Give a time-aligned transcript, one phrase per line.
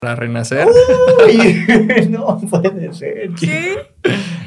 [0.00, 0.68] para renacer.
[1.26, 1.64] Uy,
[2.10, 3.30] no puede ser.
[3.38, 3.76] ¿Qué?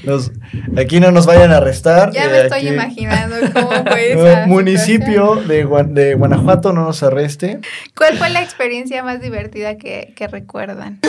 [0.03, 0.31] Nos-
[0.77, 2.11] aquí no nos vayan a arrestar.
[2.11, 7.01] Ya eh, me estoy aquí- imaginando cómo fue esa municipio de, de Guanajuato no nos
[7.03, 7.59] arreste.
[7.95, 10.99] ¿Cuál fue la experiencia más divertida que, que recuerdan?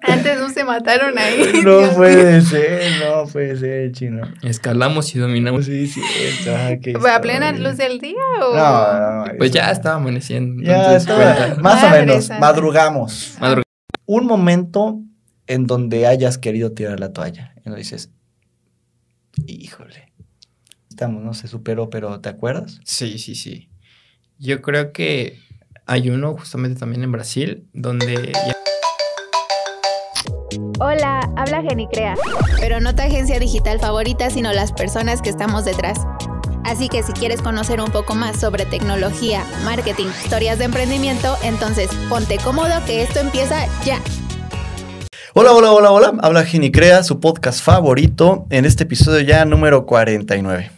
[0.00, 1.42] Antes no se mataron ahí.
[1.64, 4.22] No Dios puede ser, no puede ser, chino.
[4.42, 5.66] Escalamos y dominamos.
[5.66, 8.54] Sí, sí, está, qué ¿Fue a plena luz del día o...?
[8.56, 9.32] No, no, no.
[9.38, 10.62] Pues ya estaba amaneciendo.
[10.62, 12.40] Ya estaba- más o menos, santa.
[12.40, 13.36] madrugamos.
[13.40, 13.62] Madrug-
[14.06, 15.00] Un momento
[15.48, 17.54] en donde hayas querido tirar la toalla.
[17.64, 18.10] Y no dices,
[19.46, 20.12] híjole.
[20.90, 22.80] Estamos, no se superó, pero ¿te acuerdas?
[22.84, 23.68] Sí, sí, sí.
[24.38, 25.38] Yo creo que
[25.86, 28.56] hay uno justamente también en Brasil donde ya-
[30.80, 32.14] Hola, habla Genicrea.
[32.60, 35.98] Pero no tu agencia digital favorita, sino las personas que estamos detrás.
[36.64, 41.90] Así que si quieres conocer un poco más sobre tecnología, marketing, historias de emprendimiento, entonces
[42.08, 44.00] ponte cómodo que esto empieza ya.
[45.34, 46.14] Hola, hola, hola, hola.
[46.20, 50.70] Habla Ginicrea, su podcast favorito, en este episodio ya número 49.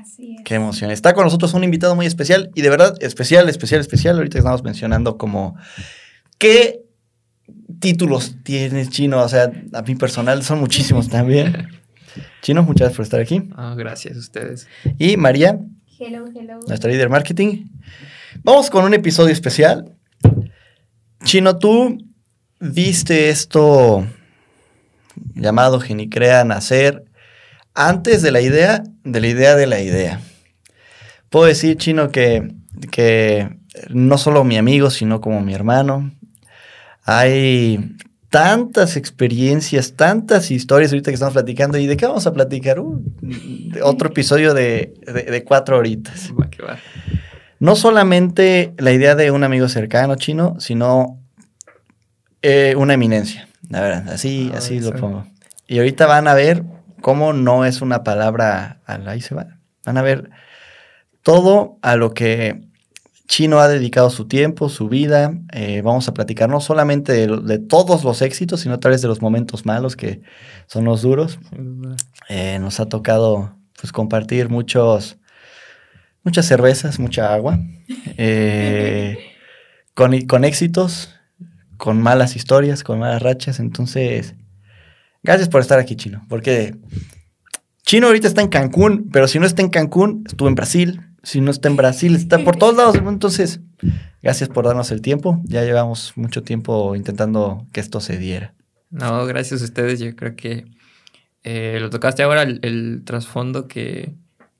[0.00, 0.44] Así es.
[0.46, 0.90] Qué emoción.
[0.90, 4.16] Está con nosotros un invitado muy especial y de verdad especial, especial, especial.
[4.16, 5.56] Ahorita estamos mencionando como
[6.38, 6.81] qué
[7.82, 9.20] títulos tienes, Chino.
[9.20, 11.68] O sea, a mí personal son muchísimos también.
[12.40, 13.42] Chino, muchas gracias por estar aquí.
[13.54, 14.66] Ah, gracias a ustedes.
[14.98, 15.58] Y María,
[15.98, 16.58] Hello, hello.
[16.66, 17.66] nuestra líder marketing.
[18.42, 19.94] Vamos con un episodio especial.
[21.24, 21.98] Chino, tú
[22.58, 24.06] viste esto
[25.34, 27.04] llamado Genicrea nacer
[27.74, 30.20] antes de la idea, de la idea de la idea.
[31.30, 32.52] Puedo decir, Chino, que,
[32.90, 33.48] que
[33.88, 36.12] no solo mi amigo, sino como mi hermano,
[37.04, 37.96] hay
[38.30, 41.78] tantas experiencias, tantas historias ahorita que estamos platicando.
[41.78, 42.80] ¿Y de qué vamos a platicar?
[42.80, 46.30] Uh, de otro episodio de, de- de cuatro horitas.
[46.40, 46.78] Va que va.
[47.60, 51.20] No solamente la idea de un amigo cercano chino, sino
[52.42, 53.48] eh, una eminencia.
[53.68, 55.26] La verdad, así, Ah, así lo pongo.
[55.68, 56.64] Y ahorita van a ver
[57.00, 59.46] cómo no es una palabra al ahí se va.
[59.86, 60.30] Van a ver
[61.22, 62.62] todo a lo que
[63.28, 65.34] Chino ha dedicado su tiempo, su vida.
[65.52, 69.22] Eh, vamos a platicar no solamente de, todos los éxitos, sino tal vez de los
[69.22, 70.20] momentos malos que
[70.66, 71.38] son los duros.
[72.28, 75.18] Eh, nos ha tocado pues compartir muchos,
[76.22, 77.58] muchas cervezas, mucha agua,
[78.16, 79.18] eh,
[79.94, 81.14] con, con éxitos,
[81.78, 83.60] con malas historias, con malas rachas.
[83.60, 84.34] Entonces,
[85.22, 86.76] gracias por estar aquí, Chino, porque
[87.84, 91.11] Chino ahorita está en Cancún, pero si no está en Cancún, estuvo en Brasil.
[91.22, 92.96] Si no está en Brasil, está por todos lados.
[92.96, 93.60] Entonces,
[94.22, 95.40] gracias por darnos el tiempo.
[95.44, 98.54] Ya llevamos mucho tiempo intentando que esto se diera.
[98.90, 100.00] No, gracias a ustedes.
[100.00, 100.66] Yo creo que
[101.44, 104.14] eh, lo tocaste ahora el, el trasfondo que,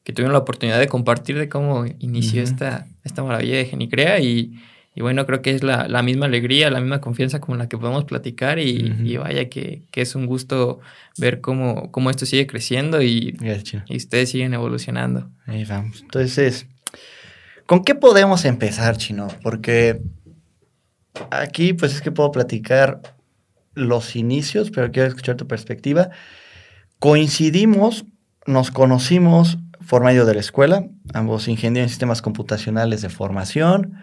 [0.04, 4.60] que tuvieron la oportunidad de compartir de cómo inició esta, esta maravilla de Genicrea y,
[4.94, 7.78] y bueno, creo que es la, la misma alegría, la misma confianza con la que
[7.78, 10.80] podemos platicar y, y vaya que, que es un gusto
[11.16, 13.36] ver cómo, cómo esto sigue creciendo y,
[13.88, 15.30] y ustedes siguen evolucionando.
[15.46, 16.02] Ahí vamos.
[16.02, 16.66] Entonces,
[17.64, 19.28] ¿con qué podemos empezar, Chino?
[19.42, 20.02] Porque
[21.30, 23.00] aquí, pues es que puedo platicar
[23.74, 26.10] los inicios, pero quiero escuchar tu perspectiva.
[26.98, 28.04] Coincidimos,
[28.46, 29.58] nos conocimos
[29.88, 33.94] por medio de la escuela, ambos ingenieros en sistemas computacionales de formación.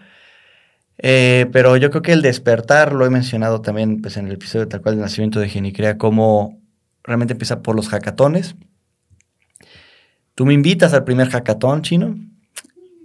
[1.02, 4.68] Eh, pero yo creo que el despertar, lo he mencionado también pues, en el episodio
[4.68, 6.60] tal cual del nacimiento de Genicrea, cómo
[7.02, 8.54] realmente empieza por los hackatones.
[10.34, 12.16] Tú me invitas al primer hackathon chino.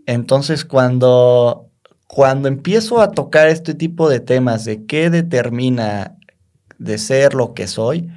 [0.05, 1.71] Entonces, cuando,
[2.07, 6.17] cuando empiezo a tocar este tipo de temas de qué determina
[6.77, 8.09] de ser lo que soy,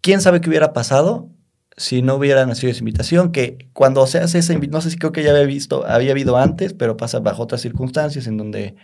[0.00, 1.28] ¿quién sabe qué hubiera pasado
[1.76, 3.32] si no hubiera nacido esa invitación?
[3.32, 6.12] Que cuando se hace esa invitación, no sé si creo que ya había visto, había
[6.12, 8.76] habido antes, pero pasa bajo otras circunstancias en donde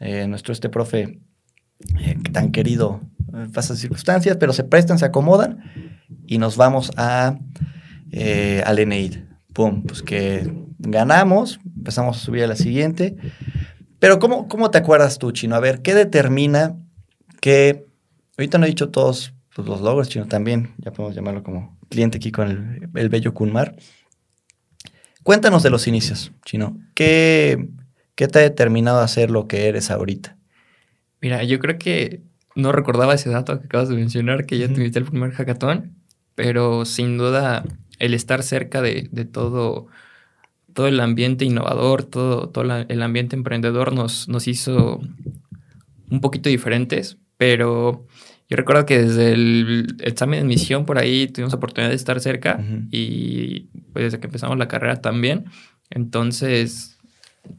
[0.00, 1.20] eh, nuestro este profe
[2.00, 3.00] eh, tan querido
[3.34, 5.58] eh, pasa circunstancias, pero se prestan, se acomodan
[6.26, 7.38] y nos vamos a
[8.10, 9.24] eh, al Eneid.
[9.52, 13.16] Pum, pues que ganamos, empezamos a subir a la siguiente.
[13.98, 15.54] Pero ¿cómo, cómo te acuerdas tú, Chino?
[15.56, 16.76] A ver, ¿qué determina
[17.40, 17.86] que,
[18.38, 22.16] ahorita no he dicho todos pues, los logros, Chino, también, ya podemos llamarlo como cliente
[22.16, 23.76] aquí con el, el bello Kunmar.
[25.22, 26.78] Cuéntanos de los inicios, Chino.
[26.94, 27.68] ¿Qué,
[28.16, 30.36] ¿Qué te ha determinado a ser lo que eres ahorita?
[31.20, 32.22] Mira, yo creo que
[32.56, 35.94] no recordaba ese dato que acabas de mencionar, que ya tuviste el primer hackathon,
[36.34, 37.64] pero sin duda
[38.00, 39.86] el estar cerca de, de todo,
[40.72, 45.00] todo el ambiente innovador, todo, todo la- el ambiente emprendedor nos, nos hizo
[46.10, 48.06] un poquito diferentes, pero
[48.52, 52.62] yo recuerdo que desde el examen de admisión por ahí tuvimos oportunidad de estar cerca
[52.90, 53.60] y
[53.94, 55.46] pues desde que empezamos la carrera también.
[55.88, 56.98] Entonces,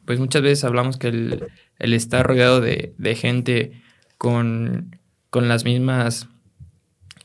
[0.06, 1.50] pues muchas veces hablamos que el,
[1.80, 3.82] estar rodeado de, gente
[4.20, 4.96] con,
[5.32, 6.28] con, las mismas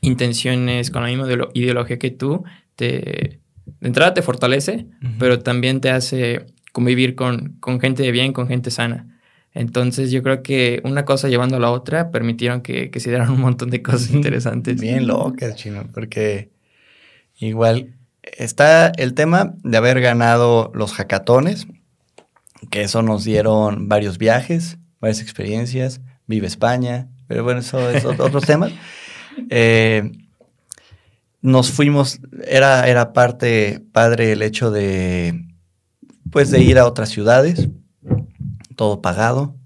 [0.01, 2.45] intenciones, con la misma ideología que tú,
[2.75, 4.87] te, de entrada te fortalece,
[5.19, 9.18] pero también te hace convivir con, con gente de bien, con gente sana.
[9.59, 13.41] Entonces yo creo que una cosa llevando a la otra permitieron que, se dieran un
[13.41, 14.81] montón de cosas interesantes.
[14.81, 16.53] Bien locas, chino, porque
[17.41, 21.67] igual está el tema de haber ganado los hackatones,
[22.71, 28.45] que eso nos dieron varios viajes, varias experiencias, Vive España, pero bueno, eso es otros
[28.47, 28.71] temas.
[29.51, 30.13] Eh,
[31.41, 35.49] nos fuimos, era, era parte padre el hecho de,
[36.31, 37.71] pues, de ir a otras ciudades,
[38.79, 39.57] todo pagado.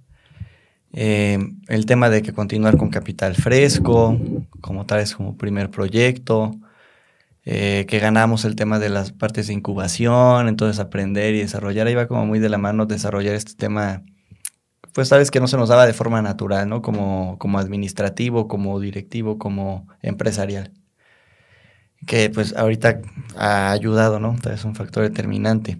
[0.95, 1.39] Eh,
[1.69, 4.19] el tema de que continuar con capital fresco,
[4.61, 6.53] como tal es como primer proyecto,
[7.45, 12.07] eh, que ganamos el tema de las partes de incubación, entonces aprender y desarrollar, iba
[12.09, 14.03] como muy de la mano desarrollar este tema,
[14.95, 16.81] pues sabes que no se nos daba de forma natural, ¿no?
[16.83, 20.73] Como, como administrativo, como directivo, como empresarial.
[22.07, 23.01] Que pues ahorita
[23.37, 24.37] ha ayudado, ¿no?
[24.53, 25.79] Es un factor determinante.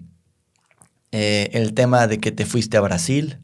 [1.15, 3.37] Eh, el tema de que te fuiste a Brasil.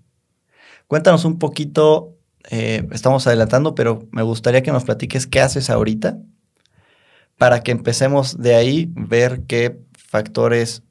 [0.88, 2.18] Cuéntanos un poquito,
[2.50, 6.18] eh, estamos adelantando, pero me gustaría que nos platiques qué haces ahorita
[7.38, 10.82] para que empecemos de ahí ver qué factores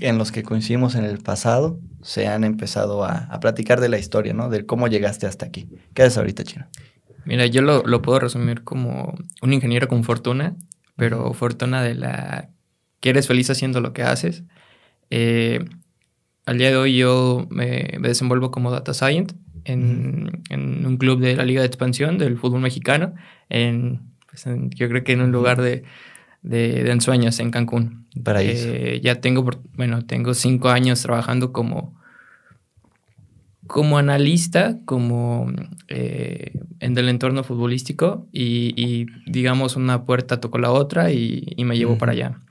[0.00, 4.34] en los que coincidimos en el pasado se han empezado a, platicar de la historia,
[4.34, 4.50] ¿no?
[4.50, 5.68] De cómo llegaste hasta aquí.
[5.94, 6.68] ¿Qué haces ahorita, Chino?
[7.24, 10.54] Mira, yo lo, lo, puedo resumir como un ingeniero con fortuna,
[10.94, 12.50] pero fortuna de la
[13.00, 14.44] que eres feliz haciendo lo que haces
[15.14, 15.62] eh,
[16.46, 21.44] al día de hoy yo me, desenvuelvo como data science en, un club de la
[21.44, 23.14] Liga de Expansión del fútbol mexicano,
[23.48, 25.84] pues, en, yo creo que en un lugar de,
[26.42, 28.06] de, ensueños en Cancún.
[28.24, 28.68] Paraíso.
[28.68, 29.44] Eh, ya tengo,
[29.74, 31.94] bueno, tengo cinco años trabajando como,
[33.66, 35.52] como analista, como
[35.88, 41.98] eh, en el entorno futbolístico y, digamos una puerta tocó la otra y, me llevo
[41.98, 42.41] para allá.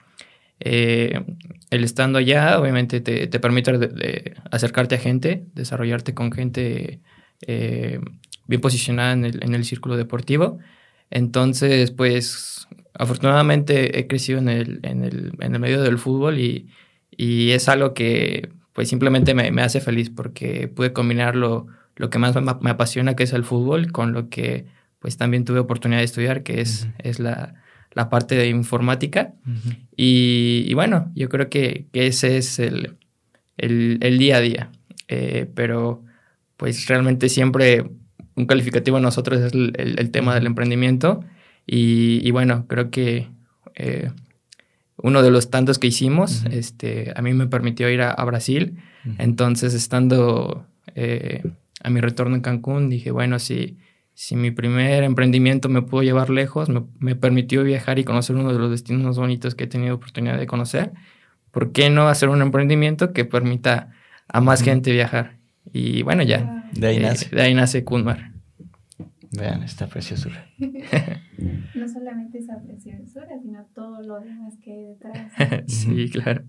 [0.64, 1.24] Eh,
[1.72, 7.02] el estando allá, obviamente, te, permite de, acercarte a gente, desarrollarte con gente
[7.48, 8.00] eh,
[8.46, 10.60] bien posicionada en el, círculo deportivo.
[11.10, 16.70] Entonces, pues, afortunadamente he crecido en el, en el, medio del fútbol y,
[17.18, 21.68] es algo que, pues, simplemente me, hace feliz porque pude combinar lo,
[22.12, 24.66] que más me, apasiona, que es el fútbol, con lo que,
[25.00, 27.61] pues, también tuve oportunidad de estudiar, que es, es la,
[27.94, 29.34] la parte de informática.
[29.96, 32.98] y, bueno, yo creo que, ese es el,
[33.58, 34.72] día a día.
[35.08, 36.04] Eh, pero
[36.56, 37.90] pues realmente siempre
[38.36, 41.24] un calificativo a nosotros es el, tema del emprendimiento.
[41.68, 43.28] Y, bueno, creo que
[43.76, 44.12] eh,
[44.98, 48.78] uno de los tantos que hicimos, este, a mí me permitió ir a, Brasil.
[49.18, 50.66] Entonces, estando
[50.96, 51.44] eh,
[51.84, 53.78] a mi retorno en Cancún, dije, bueno, si
[54.22, 58.60] si mi primer emprendimiento me pudo llevar lejos, me, permitió viajar y conocer uno de
[58.60, 60.92] los destinos más bonitos que he tenido oportunidad de conocer,
[61.50, 63.90] ¿por qué no hacer un emprendimiento que permita
[64.28, 65.40] a más gente viajar?
[65.74, 66.70] Y bueno, ya.
[66.72, 67.36] De ahí eh, nace.
[67.36, 68.34] de ahí nace Kunmar.
[69.32, 70.46] Vean esta preciosura.
[70.60, 75.64] no solamente esa preciosura, sino todo lo demás que hay detrás.
[75.66, 76.44] sí, claro.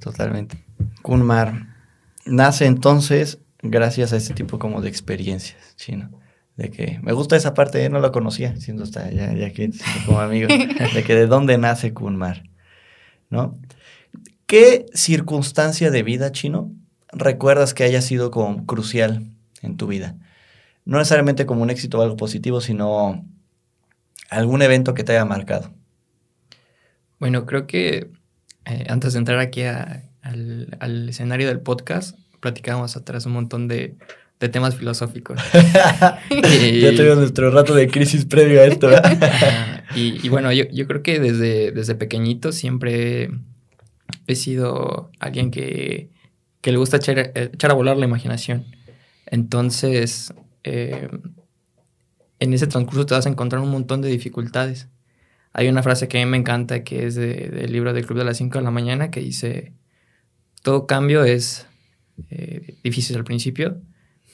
[0.00, 0.56] Totalmente.
[1.02, 1.68] Kunmar
[2.26, 6.20] nace entonces gracias a este tipo como de experiencias, chino
[6.56, 7.88] de que me gusta esa parte, ¿eh?
[7.88, 9.70] no la conocía, siendo hasta ya, ya que
[10.06, 12.44] como amigo, de que de dónde nace Kunmar,
[13.30, 13.58] ¿no?
[14.46, 16.70] ¿Qué circunstancia de vida, Chino,
[17.10, 19.30] recuerdas que haya sido como crucial
[19.62, 20.16] en tu vida?
[20.84, 23.24] No necesariamente como un éxito o algo positivo, sino
[24.28, 25.72] algún evento que te haya marcado.
[27.18, 28.10] Bueno, creo que
[28.66, 33.96] eh, antes de entrar aquí al, al escenario del podcast, platicábamos atrás un montón de
[34.42, 35.40] de temas filosóficos.
[35.52, 38.90] ya tuvimos nuestro rato de crisis previo a esto.
[39.94, 43.30] y, bueno, yo, yo, creo que desde, desde pequeñito siempre
[44.26, 46.10] he sido alguien que,
[46.60, 48.64] que le gusta echar, echar, a volar la imaginación.
[49.26, 50.34] Entonces,
[50.64, 51.08] eh,
[52.40, 54.88] en ese transcurso te vas a encontrar un montón de dificultades.
[55.52, 58.24] Hay una frase que a mí me encanta que es del libro del Club de
[58.24, 59.72] las 5 de la mañana que dice,
[60.62, 61.68] todo cambio es
[62.30, 63.80] eh, difícil al principio,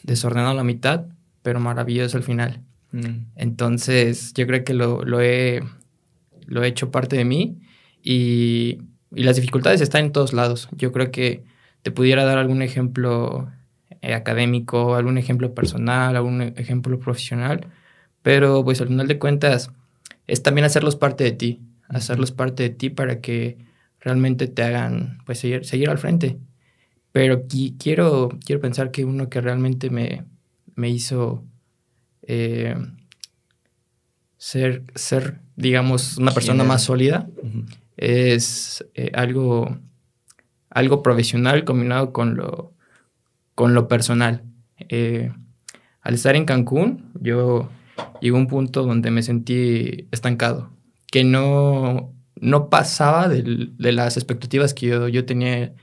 [0.02, 1.06] desordenado a la mitad,
[1.42, 2.60] pero maravilloso al final.
[2.92, 3.26] Mm.
[3.36, 5.62] Entonces, yo creo que lo, lo, he,
[6.46, 7.58] lo he hecho parte de mí
[8.02, 8.78] y,
[9.14, 10.68] y, las dificultades están en todos lados.
[10.72, 11.44] Yo creo que
[11.82, 13.50] te pudiera dar algún ejemplo
[14.00, 17.66] eh, académico, algún ejemplo personal, algún ejemplo profesional,
[18.22, 19.70] pero pues al final de cuentas
[20.26, 23.58] es también hacerlos parte de ti, hacerlos parte de ti para que
[24.00, 26.38] realmente te hagan pues seguir, seguir al frente.
[27.12, 27.44] Pero
[27.78, 30.24] quiero, quiero pensar que uno que realmente me,
[30.74, 31.44] me hizo
[32.22, 32.76] eh,
[34.36, 37.28] ser, ser, digamos, una persona más sólida
[37.96, 39.76] es eh, algo,
[40.70, 42.72] algo profesional combinado con lo,
[43.54, 44.44] con lo personal.
[44.88, 45.32] Eh,
[46.00, 47.68] al estar en Cancún, yo
[48.20, 50.70] llegué a un punto donde me sentí estancado,
[51.10, 55.74] que no, no pasaba de, las expectativas que yo, yo, tenía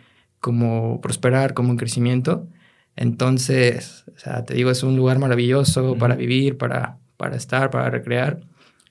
[0.46, 2.48] como prosperar, como un crecimiento.
[2.96, 7.90] Entonces, o sea, te digo, es un lugar maravilloso para vivir, para, para estar, para
[7.90, 8.42] recrear.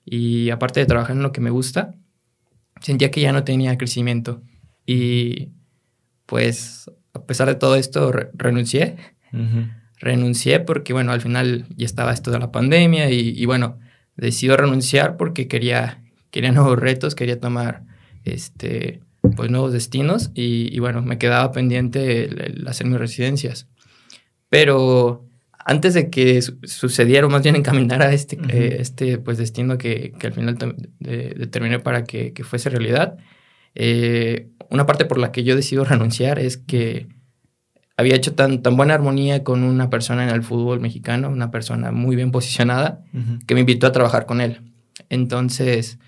[0.04, 1.94] Y aparte de trabajar en lo que me gusta,
[2.80, 4.42] sentía que ya no tenía crecimiento.
[4.84, 5.50] Y
[6.26, 8.96] pues, a pesar de todo esto, renuncié.
[10.00, 13.78] Renuncié porque, bueno, al final ya estaba esto de la pandemia y, bueno,
[14.16, 17.84] decidí renunciar porque quería, quería nuevos retos, quería tomar
[18.24, 19.03] este,
[19.36, 23.68] pues, nuevos destinos y, bueno, me quedaba pendiente el hacer mis residencias.
[24.48, 25.26] Pero
[25.64, 30.26] antes de que sucediera, o más bien encaminara este, eh, este pues, destino que, que
[30.26, 30.58] al final
[31.00, 33.16] determiné para que, que, fuese realidad,
[33.74, 37.08] eh, una parte por la que yo decido renunciar es que
[37.96, 41.92] había hecho tan, tan buena armonía con una persona en el fútbol mexicano, una persona
[41.92, 43.02] muy bien posicionada,
[43.46, 44.60] que me invitó a trabajar con él.
[45.10, 45.98] Entonces,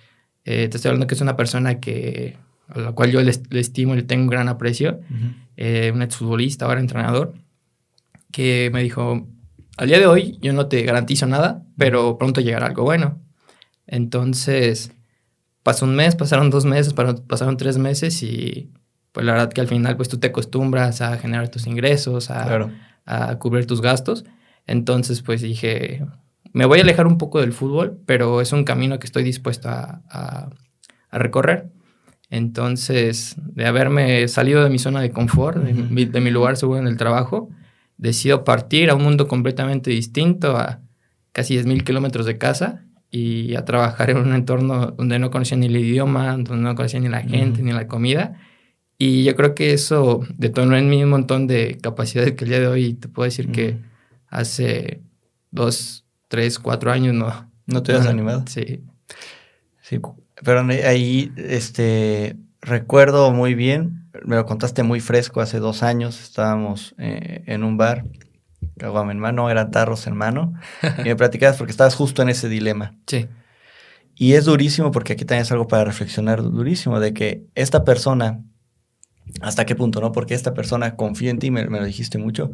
[0.44, 2.36] eh, te estoy hablando que es una persona que,
[2.68, 5.00] a la cual yo le, estimo y le tengo un gran aprecio,
[5.58, 7.34] un exfutbolista, ahora entrenador,
[8.32, 9.28] que me dijo,
[9.76, 13.20] al día de hoy yo no te garantizo nada, pero pronto llegará algo bueno.
[13.86, 14.92] Entonces,
[15.62, 18.70] pasó un mes, pasaron dos meses, pasaron tres meses y
[19.12, 22.70] pues la verdad que al final pues tú te acostumbras a generar tus ingresos, a,
[23.04, 24.24] a cubrir tus gastos.
[24.66, 26.04] Entonces pues dije,
[26.52, 29.68] me voy a alejar un poco del fútbol, pero es un camino que estoy dispuesto
[29.68, 31.70] a, a, recorrer.
[32.30, 36.88] Entonces, de haberme salido de mi zona de confort, de, de mi lugar seguro en
[36.88, 37.50] el trabajo,
[37.98, 40.80] decido partir a un mundo completamente distinto, a
[41.32, 45.66] casi 10.000 kilómetros de casa y a trabajar en un entorno donde no conocía ni
[45.66, 48.40] el idioma, donde no conocía ni la gente, ni la comida.
[48.98, 52.60] Y yo creo que eso detonó en mí un montón de capacidades que el día
[52.60, 53.76] de hoy te puedo decir que
[54.28, 55.02] hace
[55.50, 57.50] dos, tres, cuatro años no.
[57.66, 58.44] ¿No te has animado?
[58.46, 58.80] Sí.
[59.82, 60.00] Sí,
[60.44, 66.94] pero ahí, este, recuerdo muy bien me lo contaste muy fresco hace dos años, estábamos
[66.98, 68.04] eh, en un bar,
[68.78, 70.54] caguama en mano, eran tarros en mano,
[70.98, 72.94] y me platicabas porque estabas justo en ese dilema.
[73.06, 73.26] Sí.
[74.14, 78.42] Y es durísimo porque aquí también es algo para reflexionar durísimo, de que esta persona,
[79.42, 80.12] ¿hasta qué punto, no?
[80.12, 82.52] Porque esta persona confía en ti, me, me lo dijiste mucho,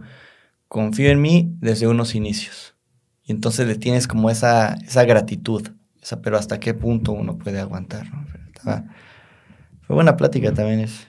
[0.68, 2.74] confío en mí desde unos inicios.
[3.24, 5.68] Y entonces le tienes como esa, esa gratitud,
[6.22, 8.26] pero hasta qué punto uno puede aguantar, ¿no?
[9.82, 11.06] Fue buena plática también es.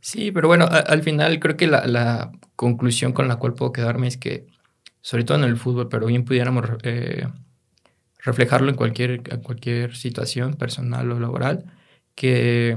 [0.00, 4.18] Sí, pero bueno, al final creo que la, conclusión con la cual puedo quedarme es
[4.18, 4.46] que,
[5.00, 7.26] sobre todo en el fútbol, pero bien pudiéramos eh,
[8.18, 11.64] reflejarlo en cualquier, cualquier situación personal o laboral,
[12.14, 12.76] que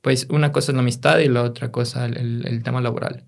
[0.00, 3.24] pues una cosa es la amistad y la otra cosa el, el tema laboral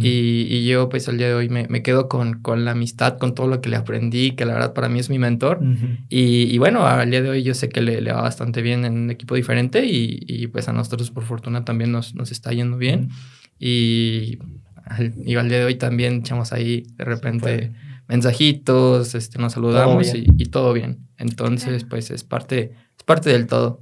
[0.00, 3.34] y, yo pues al día de hoy me, me quedo con, con, la amistad, con
[3.34, 5.60] todo lo que le aprendí, que la verdad para mí es mi mentor.
[6.08, 8.86] y, y, bueno, al día de hoy yo sé que le, le va bastante bien
[8.86, 12.52] en un equipo diferente y, y, pues a nosotros por fortuna también nos, nos está
[12.52, 13.10] yendo bien.
[13.58, 14.38] y,
[14.86, 17.72] al, y, al, día de hoy también echamos ahí de repente
[18.08, 21.08] mensajitos, este, nos saludamos y, todo bien.
[21.18, 23.80] Entonces pues es parte, es parte del todo.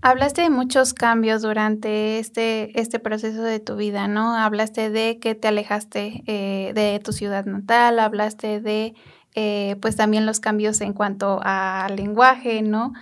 [0.00, 4.36] Hablaste de muchos cambios durante este, este proceso de tu vida, ¿no?
[4.36, 8.94] Hablaste de que te alejaste eh, de tu ciudad natal, hablaste de,
[9.34, 12.92] eh, pues también los cambios en cuanto al lenguaje, ¿no?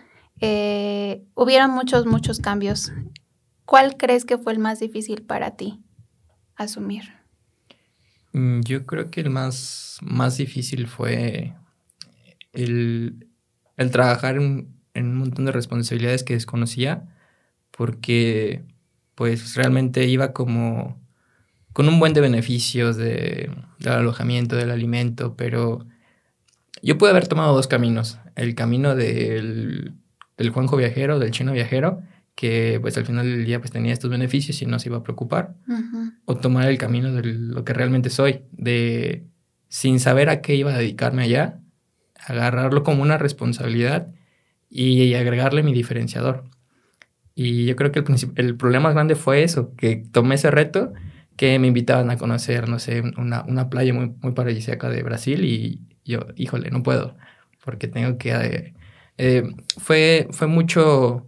[0.40, 2.92] Eh, hubieron muchos, muchos cambios.
[3.66, 5.82] ¿Cuál crees que fue el más difícil para ti
[6.54, 7.12] asumir?
[8.32, 11.54] Mm, yo creo que el más, más difícil fue
[12.54, 13.28] el,
[13.76, 17.04] el trabajar en en un montón de responsabilidades que desconocía
[17.70, 18.64] porque
[19.14, 20.98] pues realmente iba como
[21.72, 25.84] con un buen de beneficios de, del alojamiento, del alimento, pero
[26.82, 28.18] yo pude haber tomado dos caminos.
[28.34, 29.94] El camino del,
[30.38, 32.02] del Juanjo viajero, del chino viajero,
[32.34, 35.02] que pues al final del día pues tenía estos beneficios y no se iba a
[35.02, 35.54] preocupar.
[36.24, 39.26] O tomar el camino de lo que realmente soy, de
[39.68, 41.60] sin saber a qué iba a dedicarme allá,
[42.14, 44.08] agarrarlo como una responsabilidad
[44.68, 46.44] y agregarle mi diferenciador.
[47.34, 48.06] Y yo creo que el,
[48.36, 50.92] el problema más grande fue eso, que tomé ese reto,
[51.36, 55.44] que me invitaban a conocer, no sé, una, una playa muy, muy paradisíaca de Brasil
[55.44, 57.16] y yo, híjole, no puedo,
[57.64, 58.30] porque tengo que...
[58.32, 58.74] Eh,
[59.18, 59.42] eh,
[59.78, 61.26] fue, fue mucho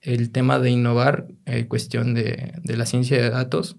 [0.00, 3.76] el tema de innovar, eh, cuestión de, de, la ciencia de datos,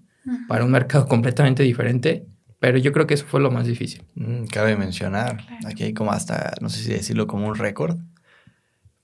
[0.48, 2.26] para un mercado completamente diferente,
[2.58, 4.02] pero yo creo que eso fue lo más difícil.
[4.14, 7.98] Mm, cabe mencionar, aquí hay como hasta, no sé si decirlo como un récord,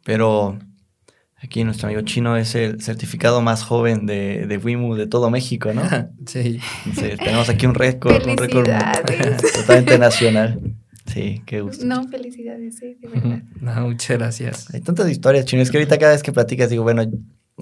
[0.07, 0.57] pero
[1.37, 5.73] aquí nuestro amigo chino es el certificado más joven de, de WIMU de todo México,
[5.75, 5.83] ¿no?
[6.27, 6.61] sí.
[6.87, 9.53] Entonces, tenemos aquí un récord, un récord Felicidades.
[9.53, 10.61] totalmente nacional.
[11.07, 11.85] Sí, qué gusto.
[11.85, 13.43] No, felicidades, sí, de verdad.
[13.61, 14.73] No, muchas gracias.
[14.73, 15.61] Hay tantas historias, chino.
[15.61, 17.03] Es que ahorita cada vez que platicas digo, bueno,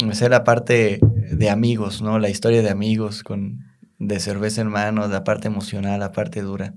[0.05, 2.19] me sé la parte de amigos, ¿no?
[2.19, 3.65] La historia de amigos con
[3.99, 6.75] de cerveza en mano, la parte emocional, la parte dura.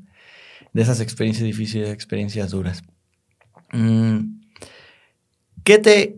[0.72, 2.84] De esas experiencias difíciles, experiencias duras.
[3.74, 4.38] Mm,
[5.68, 6.16] ¿Qué te,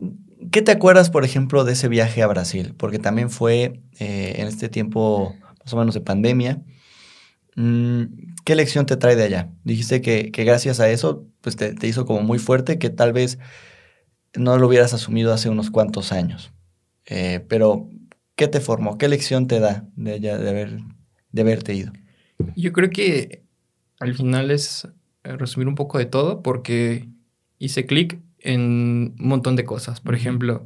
[0.51, 2.75] ¿Qué te acuerdas, por ejemplo, de ese viaje a Brasil?
[2.77, 6.61] Porque también fue eh, en este tiempo más o menos de pandemia.
[7.55, 8.03] Mm,
[8.45, 9.49] ¿Qué lección te trae de allá?
[9.63, 13.11] Dijiste que, que gracias a eso pues te, te, hizo como muy fuerte, que tal
[13.11, 13.39] vez
[14.35, 16.53] no lo hubieras asumido hace unos cuantos años.
[17.07, 17.89] Eh, pero,
[18.35, 18.99] ¿qué te formó?
[18.99, 20.77] ¿Qué lección te da de, allá, de, haber,
[21.31, 21.91] de haberte ido?
[22.55, 23.41] Yo creo que
[23.99, 24.87] al final es
[25.23, 27.09] resumir un poco de todo porque
[27.57, 29.99] hice clic en un montón de cosas.
[30.01, 30.65] Por ejemplo,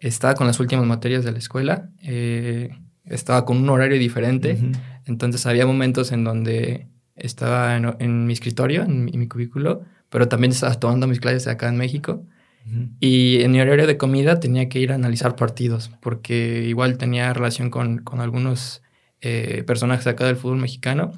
[0.00, 2.70] estaba con las últimas materias de la escuela, eh,
[3.04, 4.80] estaba con un horario diferente, uh -huh.
[5.06, 6.86] entonces había momentos en donde
[7.16, 11.20] estaba en, en mi escritorio, en mi, en mi, cubículo, pero también estaba tomando mis
[11.20, 12.24] clases acá en México.
[12.66, 12.88] Uh -huh.
[13.00, 17.32] Y en mi horario de comida tenía que ir a analizar partidos, porque igual tenía
[17.34, 18.82] relación con, con algunos
[19.22, 21.12] eh, personajes acá del fútbol mexicano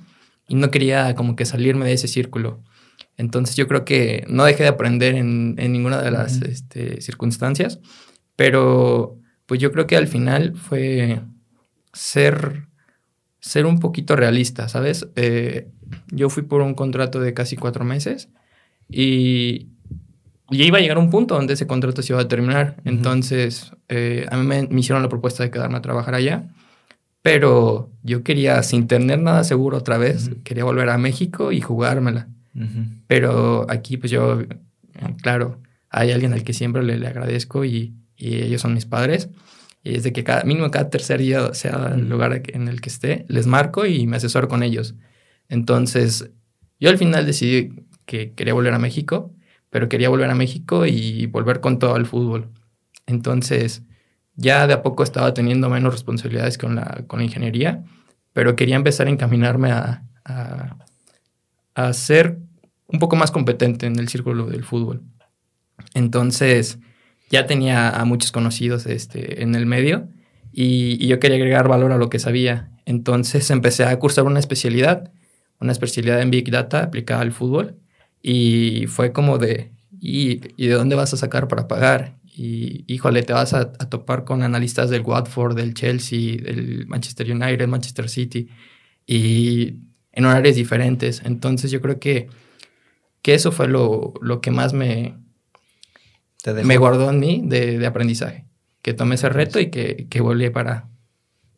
[0.48, 2.60] y no quería como que salirme de ese círculo.
[3.16, 6.48] Entonces yo creo que no dejé de aprender en, en ninguna de las uh -huh.
[6.48, 7.78] este, circunstancias,
[8.36, 11.20] pero pues yo creo que al final fue
[11.92, 12.66] ser,
[13.40, 15.08] ser un poquito realista, ¿sabes?
[15.16, 15.68] Eh,
[16.10, 18.28] yo fui por un contrato de casi cuatro meses
[18.88, 19.68] y,
[20.50, 22.66] y iba a llegar un punto donde ese contrato se iba a terminar.
[22.66, 22.90] Uh -huh.
[22.90, 26.48] Entonces eh, a mí me, me hicieron la propuesta de quedarme a trabajar allá.
[27.22, 30.42] Pero yo quería, sin tener nada seguro otra vez, uh -huh.
[30.42, 32.26] quería volver a México y jugármela.
[32.54, 33.02] Uh -huh.
[33.06, 34.42] Pero aquí, pues yo,
[35.22, 35.60] claro,
[35.90, 39.28] hay alguien al que siempre le, le agradezco y, y, ellos son mis padres.
[39.84, 42.88] Y es de que cada, mínimo cada tercer día, sea el lugar en el que
[42.88, 44.94] esté, les marco y me asesoro con ellos.
[45.48, 46.30] Entonces,
[46.78, 49.34] yo al final decidí que quería volver a México,
[49.70, 52.50] pero quería volver a México y volver con todo el fútbol.
[53.06, 53.82] Entonces,
[54.34, 57.84] ya de a poco estaba teniendo menos responsabilidades con la, con la ingeniería,
[58.32, 60.76] pero quería empezar a encaminarme a, a,
[61.74, 62.38] a, ser
[62.86, 65.02] un poco más competente en el círculo del fútbol.
[65.94, 66.78] Entonces,
[67.30, 70.08] ya tenía a muchos conocidos este, en el medio
[70.52, 72.70] y, yo quería agregar valor a lo que sabía.
[72.84, 75.12] Entonces, empecé a cursar una especialidad,
[75.60, 77.76] una especialidad en Big Data aplicada al fútbol
[78.22, 82.16] y fue como de, ¿y, ¿y de dónde vas a sacar para pagar?
[82.34, 87.30] Y híjole, te vas a, a, topar con analistas del Watford, del Chelsea, del Manchester
[87.30, 88.48] United, Manchester City,
[89.06, 89.80] y
[90.12, 91.22] en horarios diferentes.
[91.24, 92.28] Entonces yo creo que,
[93.22, 95.16] que eso fue lo, lo que más me,
[96.64, 98.46] me guardó en mí de, de, aprendizaje.
[98.82, 100.88] Que tomé ese reto y que, que volví para,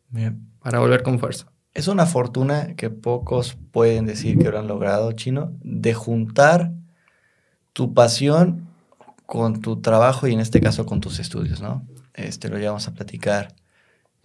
[0.09, 0.47] Bien.
[0.61, 1.51] para volver con fuerza.
[1.73, 6.71] Es una fortuna que pocos pueden decir que lo han logrado, Chino, de juntar
[7.73, 8.69] tu pasión
[9.25, 11.85] con tu trabajo y en este caso con tus estudios, ¿no?
[12.13, 13.53] Este lo llevamos a platicar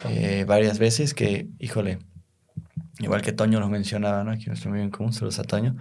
[0.08, 1.98] eh, varias veces que, híjole,
[2.98, 4.30] igual que Toño lo mencionaba, ¿no?
[4.30, 5.76] Aquí nuestro amigo en común, saludos a Toño.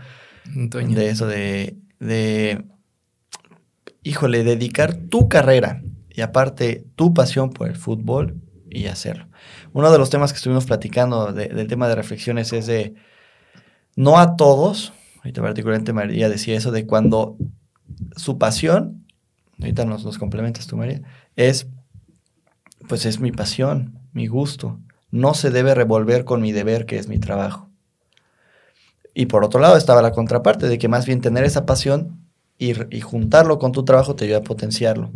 [0.70, 0.96] Toño.
[0.96, 2.66] De eso de, de,
[4.04, 8.36] híjole, dedicar tu carrera y aparte tu pasión por el fútbol
[8.70, 9.28] y hacerlo.
[9.74, 12.96] Uno de los temas que estuvimos platicando de, del tema de reflexiones es de,
[13.96, 17.38] no a todos, ahorita particularmente María decía eso, de cuando
[18.16, 19.00] su pasión
[19.60, 21.02] ahorita nos, nos complementas tú, María,
[21.36, 21.68] es,
[22.88, 24.80] pues es mi pasión, mi gusto.
[25.12, 27.70] No se debe revolver con mi deber, que es mi trabajo.
[29.14, 32.20] Y por otro lado estaba la contraparte, de que más bien tener esa pasión
[32.58, 35.12] y, y juntarlo con tu trabajo te ayuda a potenciarlo.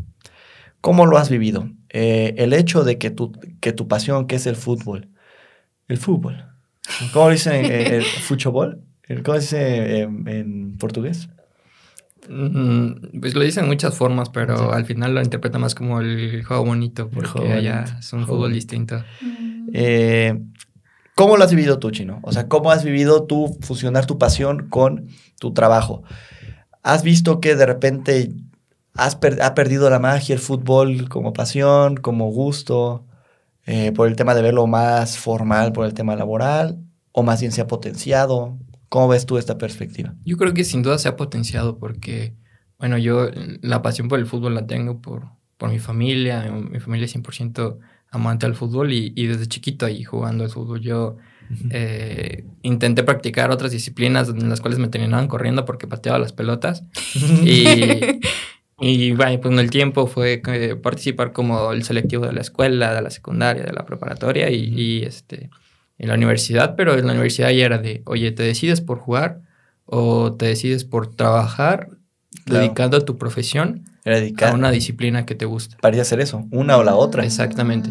[0.82, 1.70] ¿Cómo lo has vivido?
[1.90, 5.08] Eh, el hecho de que tu, que tu pasión, que es el fútbol,
[5.88, 6.44] el fútbol,
[7.14, 7.66] ¿cómo dicen?
[7.66, 8.82] Eh, ¿El fútbol?
[9.24, 11.30] ¿Cómo dice en, en portugués?
[12.30, 14.66] Mm, pues lo dicen muchas formas, pero sí.
[14.72, 18.00] al final lo interpreta más como el juego bonito, porque juego allá bonito.
[18.00, 19.04] es un juego fútbol distinto.
[19.74, 20.40] Eh,
[21.16, 22.20] ¿Cómo lo has vivido tú, Chino?
[22.24, 25.10] O sea, ¿cómo has vivido tú fusionar tu pasión con
[25.40, 26.04] tu trabajo?
[26.82, 28.32] ¿Has visto que de repente
[28.96, 33.06] has ha perdido la magia el fútbol como pasión, como gusto,
[33.66, 36.80] eh, por el tema de verlo más formal, por el tema laboral,
[37.12, 38.58] o más bien se ha potenciado?
[38.90, 40.16] ¿Cómo ves tú esta perspectiva?
[40.26, 42.36] Yo creo que sin duda se ha potenciado porque,
[42.78, 43.30] bueno, yo
[43.62, 47.80] la pasión por el fútbol la tengo por, por mi familia, mi familia es 100%
[48.14, 50.80] amante al fútbol y, y, desde chiquito ahí jugando al fútbol.
[50.82, 51.18] Yo
[51.72, 56.84] eh, intenté practicar otras disciplinas en las cuales me terminaban corriendo porque pateaba las pelotas.
[57.44, 58.20] y,
[58.80, 62.94] y bueno, pues en el tiempo fue eh, participar como el selectivo de la escuela,
[62.94, 65.50] de la secundaria, de la preparatoria y, y, este,
[65.98, 69.42] en la universidad, pero en la universidad ya era de, oye, ¿te decides por jugar
[69.86, 71.90] o te decides por trabajar
[72.46, 72.62] Claro.
[72.62, 75.78] dedicando a tu profesión a una disciplina que te gusta?
[75.82, 77.26] Parecía ser eso, una o la otra.
[77.26, 77.90] Exactamente.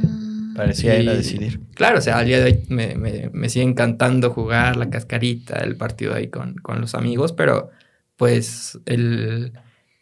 [0.55, 1.61] Parecía ir a decidir.
[1.75, 5.59] Claro, o sea, al día de hoy me, me, me sigue encantando jugar la cascarita,
[5.61, 7.71] el partido ahí con, con los amigos, pero
[8.17, 9.53] pues el,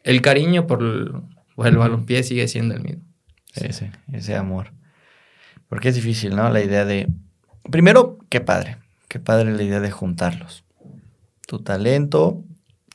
[0.03, 1.13] el cariño por el,
[1.55, 3.03] por el balompié sigue siendo el mismo.
[3.55, 4.73] Ese, ese amor.
[5.69, 6.51] Porque es difícil, ¿no?
[6.51, 7.09] La idea de.
[7.71, 8.79] Primero, qué padre.
[9.09, 10.65] Qué padre la idea de juntarlos.
[11.47, 12.43] Tu talento,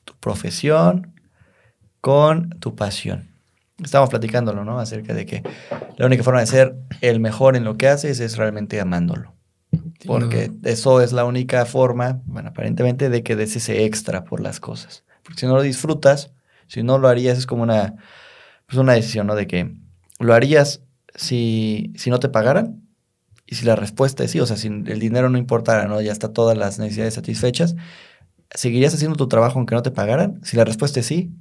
[0.04, 1.15] tu profesión,
[2.06, 3.32] con tu pasión.
[3.84, 4.78] Estamos platicándolo, ¿no?
[4.78, 5.42] Acerca de que
[5.98, 9.34] la única forma de ser el mejor en lo que haces es realmente amándolo.
[10.06, 14.60] Porque eso es la única forma, bueno, aparentemente, de que des ese extra por las
[14.60, 15.04] cosas.
[15.24, 16.32] Porque si no lo disfrutas,
[16.68, 17.96] si no lo harías, es como una,
[18.68, 19.34] pues una decisión, ¿no?
[19.34, 19.74] De que
[20.20, 20.84] lo harías
[21.16, 22.88] si, si no te pagaran.
[23.48, 26.00] Y si la respuesta es sí, o sea, si el dinero no importara, ¿no?
[26.02, 27.76] Ya está todas las necesidades satisfechas,
[28.52, 30.40] ¿seguirías haciendo tu trabajo aunque no te pagaran?
[30.44, 31.34] Si la respuesta es sí,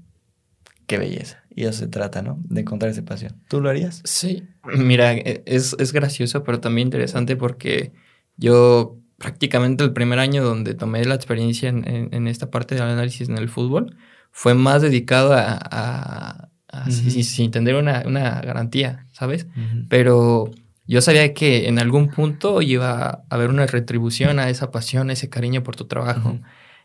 [0.87, 1.42] qué belleza.
[1.55, 2.38] Y eso se trata, ¿no?
[2.44, 3.40] De encontrar esa pasión.
[3.49, 4.01] ¿Tú lo harías?
[4.05, 4.44] Sí,
[4.77, 7.92] mira, e- es, es gracioso, pero también interesante porque
[8.37, 12.85] yo prácticamente el primer año donde tomé la experiencia en, en- en esta parte del
[12.85, 13.97] análisis en el fútbol
[14.33, 16.51] fue más dedicado a,
[16.90, 19.47] sí, sin tener una, una garantía, ¿sabes?
[19.88, 20.51] Pero
[20.87, 25.12] yo sabía que en algún punto iba a haber una retribución a esa pasión, a
[25.12, 26.40] ese cariño por tu trabajo.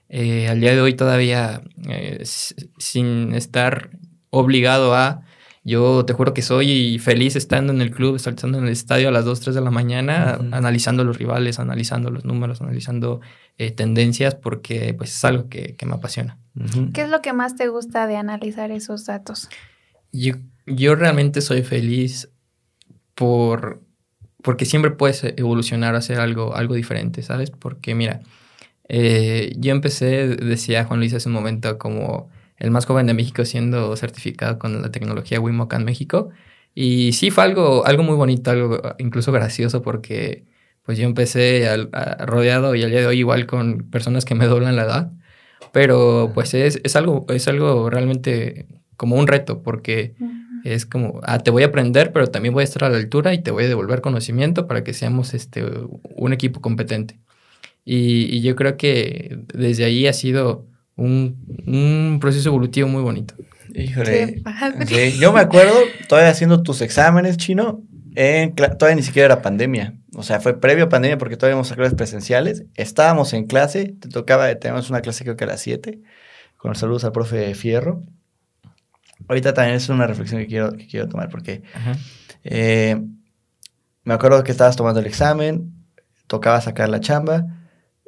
[0.09, 2.23] Eh, al día de hoy todavía, eh,
[2.77, 3.91] sin estar
[4.31, 5.21] obligado a,
[5.63, 9.11] yo te juro que soy feliz estando en el club, estando en el estadio a
[9.11, 13.21] las 2, 3 de la mañana, analizando los rivales, analizando los números, analizando
[13.57, 16.39] eh, tendencias, porque pues es algo que, que me apasiona.
[16.93, 19.47] ¿Qué es lo que más te gusta de analizar esos datos?
[20.11, 22.29] Yo, yo realmente soy feliz
[23.13, 23.81] por
[24.41, 27.51] porque siempre puedes evolucionar hacer algo, algo diferente, ¿sabes?
[27.51, 28.21] Porque mira,
[28.89, 33.45] eh, yo empecé, decía Juan Luis hace un momento, como el más joven de México
[33.45, 36.29] siendo certificado con la tecnología Wimoca en México.
[36.75, 40.43] Y sí fue algo, algo muy bonito, algo incluso gracioso, porque
[40.83, 44.35] pues yo empecé al- a- rodeado y al día de hoy igual con personas que
[44.35, 45.11] me doblan la edad.
[45.71, 48.65] Pero pues es, es, algo, es algo realmente
[48.97, 50.13] como un reto, porque
[50.65, 53.33] es como, ah, te voy a aprender, pero también voy a estar a la altura
[53.33, 55.63] y te voy a devolver conocimiento para que seamos este,
[56.15, 57.19] un equipo competente.
[57.91, 63.33] Y, y yo creo que desde ahí ha sido un, un proceso evolutivo muy bonito.
[63.73, 64.35] Híjole.
[64.35, 64.85] Qué padre.
[64.85, 65.73] Sí, yo me acuerdo
[66.07, 67.81] todavía haciendo tus exámenes, chino.
[68.13, 69.95] En todavía ni siquiera era pandemia.
[70.13, 72.63] O sea, fue previo a pandemia porque todavía íbamos a clases presenciales.
[72.75, 75.99] Estábamos en clase, te tocaba, tenemos una clase creo que a las 7,
[76.57, 78.03] con los saludos al profe Fierro.
[79.27, 81.63] Ahorita también es una reflexión que quiero, que quiero tomar porque
[82.43, 83.01] eh,
[84.03, 85.73] me acuerdo que estabas tomando el examen,
[86.27, 87.55] tocaba sacar la chamba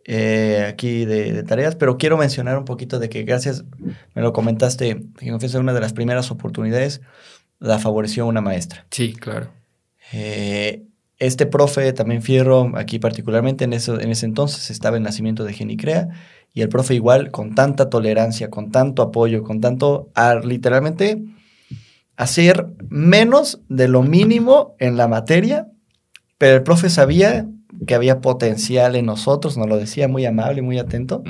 [0.05, 3.63] eh, aquí de, de tareas, pero quiero mencionar un poquito de que gracias,
[4.13, 7.01] me lo comentaste, que confieso, una de las primeras oportunidades
[7.59, 8.85] la favoreció una maestra.
[8.89, 9.51] Sí, claro.
[10.11, 10.83] Eh,
[11.19, 15.53] este profe, también Fierro, aquí particularmente en, eso, en ese entonces estaba en nacimiento de
[15.53, 16.09] Genicrea,
[16.53, 21.23] y el profe igual, con tanta tolerancia, con tanto apoyo, con tanto, a, literalmente,
[22.17, 25.67] hacer menos de lo mínimo en la materia,
[26.37, 27.47] pero el profe sabía
[27.85, 31.23] que había potencial en nosotros, nos lo decía muy amable, muy atento.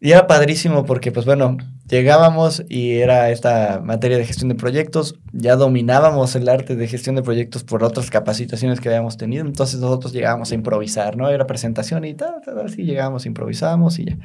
[0.00, 5.18] Y era padrísimo porque, pues bueno, llegábamos y era esta materia de gestión de proyectos,
[5.32, 9.80] ya dominábamos el arte de gestión de proyectos por otras capacitaciones que habíamos tenido, entonces
[9.80, 11.28] nosotros llegábamos a improvisar, ¿no?
[11.28, 14.16] Era presentación y tal, tal, así llegábamos, improvisábamos y ya.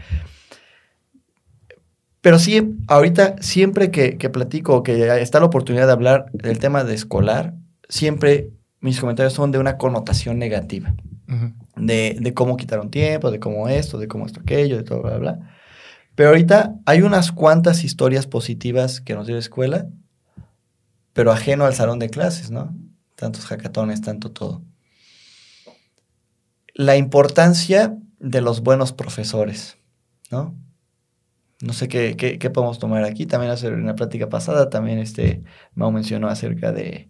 [2.21, 6.83] Pero sí, ahorita siempre que, que platico, que está la oportunidad de hablar del tema
[6.83, 7.53] de escolar,
[7.89, 8.49] siempre
[8.85, 10.93] mis comentarios son de una connotación negativa
[11.75, 15.17] de, de cómo quitaron tiempo, de cómo esto, de cómo esto aquello, de todo, bla,
[15.17, 15.39] bla.
[16.13, 19.87] Pero ahorita hay unas cuantas historias positivas que nos dio la escuela,
[21.13, 22.75] pero ajeno al salón de clases, ¿no?
[23.15, 24.61] Tantos hackatones, tanto todo.
[26.75, 29.77] La importancia de los buenos profesores,
[30.29, 30.55] ¿no?
[31.59, 33.25] No sé qué, qué, qué podemos tomar aquí.
[33.25, 35.41] También hace una plática pasada, también este,
[35.73, 37.09] Mau mencionó acerca de,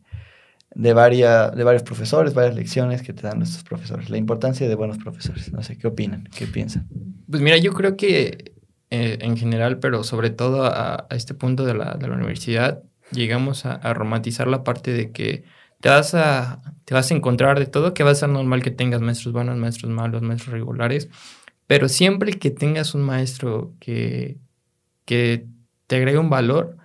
[0.75, 4.09] de, varia- de varios profesores, varias lecciones que te dan nuestros profesores.
[4.09, 5.51] La importancia de buenos profesores.
[5.51, 6.29] No sé, ¿qué opinan?
[6.37, 6.87] ¿Qué piensan?
[7.29, 8.53] Pues mira, yo creo que
[8.91, 13.65] eh, en general, pero sobre todo a, este punto de la, de la universidad, llegamos
[13.65, 15.43] a, a romantizar la parte de que
[15.79, 18.71] te vas a, te vas a encontrar de todo, que va a ser normal que
[18.71, 21.09] tengas maestros buenos, maestros malos, maestros regulares,
[21.67, 24.37] pero siempre que tengas un maestro que,
[25.05, 25.45] que
[25.87, 26.77] te agregue un valor,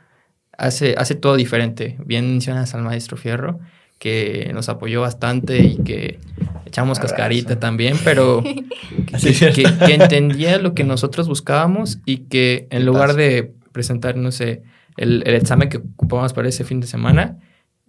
[0.57, 1.96] hace, hace todo diferente.
[2.05, 3.61] Bien mencionas al maestro Fierro,
[4.00, 6.18] que nos apoyó bastante y que
[6.64, 7.14] echamos Abrazo.
[7.14, 8.42] cascarita también, pero
[9.22, 9.38] que, es.
[9.54, 14.62] que- que entendía lo que nosotros buscábamos y que en lugar de presentar, no sé,
[14.96, 17.38] el, el examen que ocupábamos para ese fin de semana,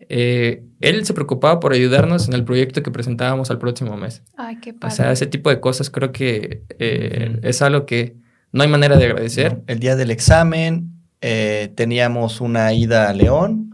[0.09, 4.21] eh, él se preocupaba por ayudarnos en el proyecto que presentábamos al próximo mes.
[4.35, 4.95] Ay, qué O padre.
[4.95, 8.15] sea, ese tipo de cosas creo que eh, es algo que
[8.51, 9.61] no hay manera de agradecer.
[9.67, 13.70] El día del examen eh, teníamos una ida a León.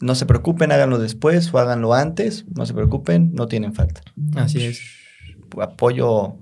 [0.00, 2.46] No se preocupen, háganlo después o háganlo antes.
[2.56, 4.00] No se preocupen, no tienen falta.
[4.36, 4.80] Así es.
[5.60, 6.36] Apoyo.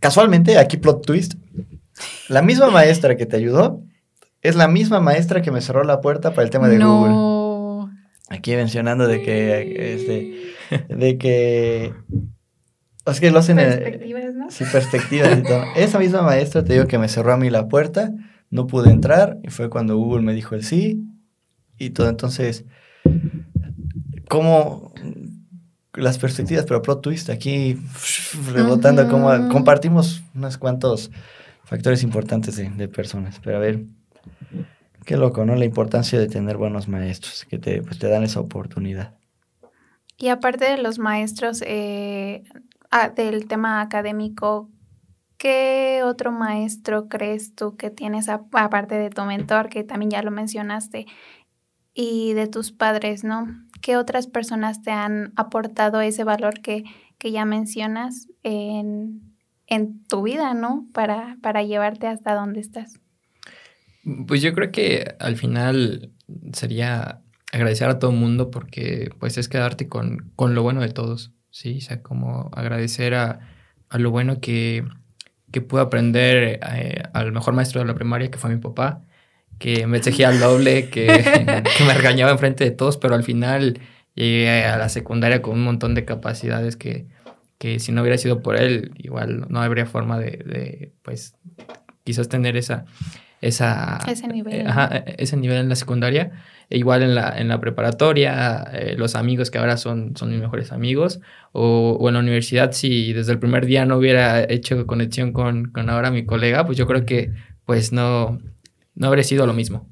[0.00, 1.34] Casualmente, aquí plot twist.
[2.28, 3.82] La misma maestra que te ayudó
[4.40, 7.10] es la misma maestra que me cerró la puerta para el tema de Google.
[7.12, 7.90] no.
[8.28, 11.92] Aquí mencionando de que, este, de que,
[13.04, 14.50] es que lo hacen en- Perspectivas, ¿no?
[14.50, 15.62] Sí, perspectivas y todo.
[15.76, 18.10] Esa misma maestra te digo que me cerró a mí la puerta,
[18.48, 21.04] no pude entrar y fue cuando Google me dijo el sí
[21.86, 22.08] y todo.
[22.08, 22.64] Entonces,
[24.28, 24.92] como
[25.94, 27.78] las perspectivas, pero plot twist aquí
[28.52, 29.48] rebotando, como Ujú.
[29.48, 31.10] compartimos unos cuantos
[31.64, 33.40] factores importantes de, de personas.
[33.42, 33.84] Pero a ver,
[35.04, 35.54] qué loco, ¿no?
[35.54, 39.14] La importancia de tener buenos maestros que te, pues, te dan esa oportunidad.
[40.16, 42.44] Y aparte de los maestros eh,
[42.90, 44.70] ah, del tema académico,
[45.36, 50.22] ¿qué otro maestro crees tú que tienes a- aparte de tu mentor, que también ya
[50.22, 51.06] lo mencionaste,
[51.94, 53.46] y de tus padres, ¿no?
[53.80, 56.84] ¿Qué otras personas te han aportado ese valor que,
[57.18, 59.34] que ya mencionas en,
[59.66, 60.86] en tu vida, ¿no?
[60.92, 63.00] Para, para llevarte hasta donde estás.
[64.26, 66.12] Pues yo creo que al final
[66.52, 70.88] sería agradecer a todo el mundo porque pues es quedarte con, con lo bueno de
[70.88, 71.78] todos, ¿sí?
[71.78, 73.40] O sea, como agradecer a,
[73.88, 74.84] a lo bueno que,
[75.52, 79.02] que pude aprender eh, al mejor maestro de la primaria, que fue mi papá,
[79.62, 81.06] que me exigía el doble, que,
[81.78, 83.78] que me regañaba enfrente de todos, pero al final
[84.14, 87.06] llegué a la secundaria con un montón de capacidades que,
[87.58, 91.36] que si no hubiera sido por él, igual no habría forma de, de pues,
[92.02, 92.86] quizás tener esa...
[93.40, 94.52] esa Ese nivel.
[94.52, 96.32] eh, ajá, ese nivel en la secundaria.
[96.68, 100.40] E igual en la, en la preparatoria, eh, los amigos que ahora son, son mis
[100.40, 101.20] mejores amigos.
[101.52, 105.66] O, o en la universidad, si desde el primer día no hubiera hecho conexión con,
[105.70, 107.30] con ahora mi colega, pues yo creo que
[107.64, 108.40] pues no,
[108.94, 109.88] no habría sido lo mismo.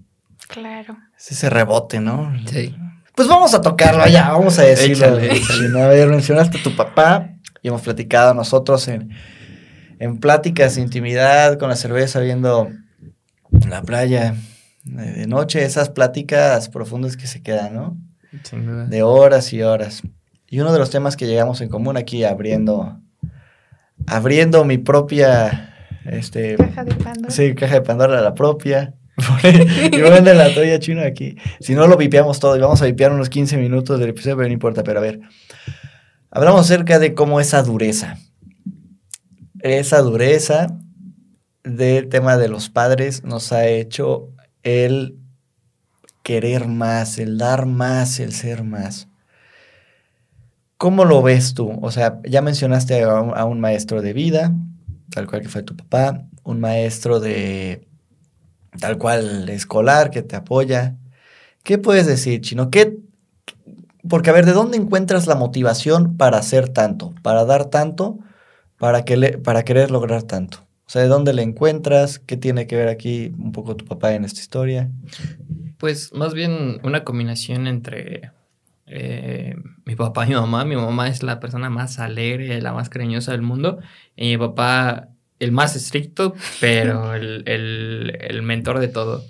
[0.49, 0.97] Claro.
[1.17, 2.33] Es ese rebote, ¿no?
[2.47, 2.75] Sí.
[3.15, 5.19] Pues vamos a tocarlo ya, vamos a decirlo.
[5.19, 5.83] Échale, échale.
[5.83, 7.31] A ver, mencionaste a tu papá
[7.63, 9.11] y hemos platicado nosotros en,
[9.99, 12.71] en pláticas de intimidad con la cerveza viendo
[13.69, 14.35] la playa
[14.85, 17.99] de, de noche, esas pláticas profundas que se quedan, ¿no?
[18.45, 18.87] Sin duda.
[18.87, 20.03] De horas y horas.
[20.49, 22.99] Y uno de los temas que llegamos en común aquí abriendo,
[24.07, 25.70] abriendo mi propia,
[26.05, 27.31] este, Caja de Pandora.
[27.31, 28.95] Sí, caja de Pandora la propia.
[29.93, 31.37] y bueno, la tuya chino aquí.
[31.61, 34.49] Si no lo vipeamos todo y vamos a vipear unos 15 minutos del episodio, pero
[34.49, 34.83] no importa.
[34.83, 35.21] Pero a ver,
[36.31, 38.19] hablamos acerca de cómo esa dureza,
[39.61, 40.69] esa dureza
[41.65, 44.31] del tema de los padres nos ha hecho
[44.63, 45.19] el
[46.23, 49.09] querer más, el dar más, el ser más.
[50.79, 51.79] ¿Cómo lo ves tú?
[51.83, 54.55] O sea, ya mencionaste a un, a un maestro de vida,
[55.11, 57.87] tal cual que fue tu papá, un maestro de
[58.79, 60.97] tal cual escolar que te apoya.
[61.63, 62.71] ¿Qué puedes decir, Chino?
[62.71, 62.99] ¿Qué,
[64.09, 68.19] porque, a ver, ¿de dónde encuentras la motivación para hacer tanto, para dar tanto,
[68.79, 70.67] para, que para querer lograr tanto?
[70.87, 72.19] O sea, ¿de dónde le encuentras?
[72.19, 74.91] ¿Qué tiene que ver aquí un poco tu papá en esta historia?
[75.79, 78.33] Pues más bien una combinación entre
[78.91, 80.65] eh, mi papá y mi mamá.
[80.65, 83.79] Mi mamá es la persona más alegre, la más cariñosa del mundo.
[84.17, 89.25] Y mi papá, el más estricto, pero el, el- el mentor de todo.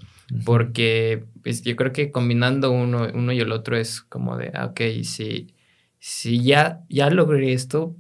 [0.45, 4.67] Porque pues, yo creo que combinando uno, uno y el otro es como de, ah,
[4.67, 5.55] ok, si,
[5.99, 7.97] si ya, ya logré esto,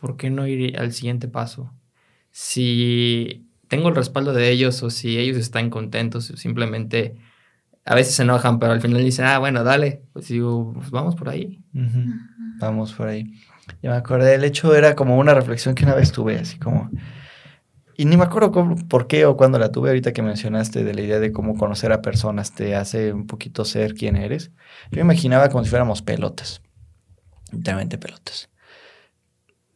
[0.00, 1.72] ¿por qué no ir al siguiente paso?
[2.30, 7.16] Si tengo el respaldo de ellos o si ellos están contentos o simplemente
[7.84, 11.14] a veces se enojan, pero al final dicen, ah, bueno, dale, pues digo, pues vamos
[11.16, 11.62] por ahí.
[12.60, 13.34] Vamos por ahí.
[13.82, 16.90] Ya me acordé, el hecho era como una reflexión que una vez tuve, así como...
[17.96, 20.94] Y ni me acuerdo cómo- por qué o cuándo la tuve, ahorita que mencionaste de
[20.94, 24.50] la idea de cómo conocer a personas te hace un poquito ser quien eres.
[24.90, 26.60] Yo me imaginaba como si fuéramos pelotas,
[27.52, 28.50] literalmente pelotas.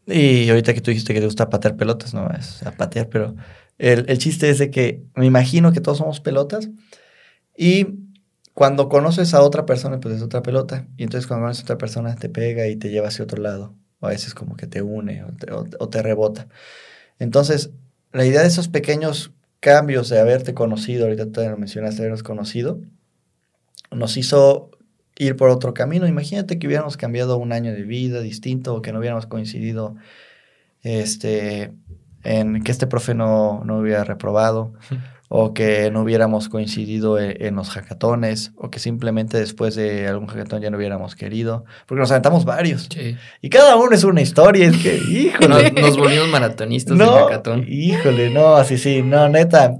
[0.07, 3.35] Y ahorita que tú dijiste que te gusta patear pelotas, no es a patear, pero
[3.77, 6.71] el, el chiste es de que me imagino que todos somos pelotas
[7.61, 7.99] y
[8.55, 10.87] cuando conoces a otra persona, pues es otra pelota.
[10.97, 13.75] Y entonces cuando conoces a otra persona te pega y te lleva hacia otro lado.
[13.99, 15.49] O a veces como que te une o te,
[15.91, 16.47] te rebota.
[17.19, 17.71] Entonces,
[18.13, 22.81] la idea de esos pequeños cambios de haberte conocido, ahorita tú lo mencionaste, habernos conocido,
[23.91, 24.71] nos hizo
[25.17, 26.07] ir por otro camino.
[26.07, 29.97] Imagínate que hubiéramos cambiado un año de vida distinto o que no hubiéramos coincidido
[30.83, 31.73] este,
[32.23, 34.75] en que este profe no, no hubiera reprobado
[35.31, 40.27] o que no hubiéramos coincidido en, en los hackatones o que simplemente después de algún
[40.27, 42.89] hackatón ya no hubiéramos querido, porque nos aventamos varios.
[42.91, 43.17] Sí.
[43.43, 45.71] Y cada uno es una historia, es que, híjole.
[45.73, 47.65] Nos, nos volvimos maratonistas de No, hackathon.
[47.69, 49.75] híjole, no, sí, sí, no, neta,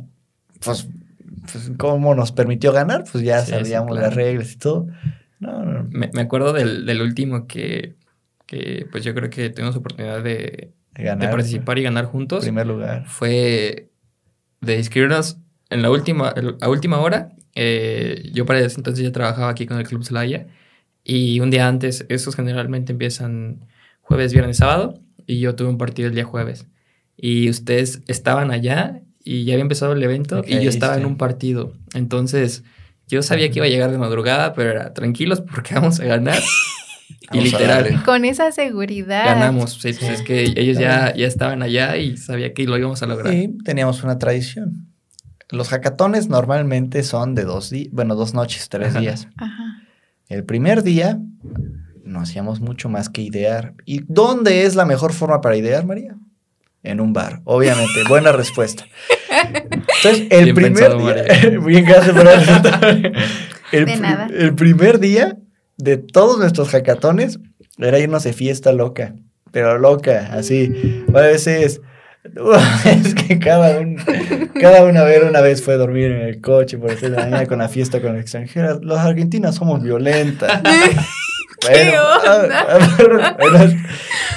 [0.65, 0.87] pues,
[1.51, 4.07] pues cómo nos permitió ganar, pues ya Sí, sabíamos claro.
[4.07, 4.87] las reglas y todo.
[5.41, 7.95] No, no, Me, me acuerdo del, del último que,
[8.45, 11.31] que, pues yo creo que tuvimos oportunidad de, de de ganar.
[11.31, 12.41] participar y ganar juntos.
[12.43, 13.07] primer lugar.
[13.07, 13.88] Fue
[14.61, 15.39] de inscribirnos
[15.71, 17.31] en la última, a última hora.
[17.55, 20.47] Eh, yo para ese entonces ya trabajaba aquí con el Club Celaya.
[21.05, 23.67] Y un día antes, esos generalmente empiezan
[24.03, 25.01] jueves, viernes, sábado.
[25.27, 26.67] Y yo tuve un partido el día jueves.
[27.17, 30.43] Y ustedes estaban allá y ya había empezado el evento.
[30.47, 31.75] Y yo estaba en un partido.
[31.95, 32.65] Entonces,
[33.09, 36.41] yo sabía que iba a llegar de madrugada, pero era tranquilos porque vamos a ganar.
[37.09, 38.03] y Vamos literal.
[38.05, 39.25] Con esa seguridad.
[39.25, 39.75] ganamos.
[39.75, 40.07] Sí, pues Sí.
[40.07, 43.33] es que ellos ya, ya estaban allá y sabía que lo íbamos a lograr.
[43.35, 44.87] Y teníamos una tradición.
[45.51, 49.01] Los hackatones normalmente son de dos días, bueno, dos noches, tres Ajá.
[49.01, 49.29] días.
[49.37, 49.83] Ajá.
[50.29, 51.19] El primer día
[52.05, 53.75] no hacíamos mucho más que idear.
[53.87, 56.17] ¿Y dónde es la mejor forma para idear, María?
[56.83, 58.05] En un bar, obviamente.
[58.09, 58.85] Buena respuesta.
[59.31, 61.25] Entonces, el Bien primer pensado, día.
[61.29, 61.59] María.
[61.67, 63.13] Bien, gracias por el,
[63.73, 64.29] el, De pri- nada.
[64.33, 65.37] el primer día
[65.79, 67.39] de todos nuestros hackatones
[67.79, 69.15] era irnos de fiesta loca.
[69.53, 71.05] Pero loca, así.
[71.15, 71.81] A veces.
[72.85, 73.97] Es que cada un,
[74.61, 77.59] cada una vez una vez fue dormir en el coche por hacer la mañana con
[77.61, 78.81] la fiesta con extranjeras.
[78.83, 80.61] Los argentinas somos violentas.
[81.61, 83.37] ¿Qué onda?
[83.39, 83.75] bueno,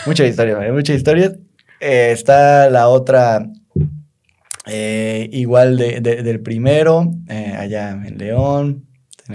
[0.06, 1.34] mucha historia, mucha historia.
[1.82, 3.46] Eh, está la otra,
[4.68, 8.86] eh, igual de, de- del primero, eh, allá en León.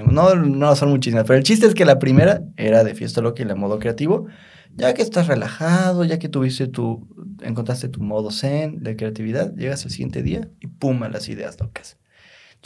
[0.04, 3.42] No, no son muchísimas, pero el chiste es que la primera era de fiesta loca
[3.42, 4.26] y la modo creativo.
[4.74, 7.09] Ya que estás relajado, ya que tuviste tu,
[7.40, 11.59] encontraste tu modo zen de creatividad, llegas al siguiente día y pum, a las ideas
[11.59, 11.98] locas.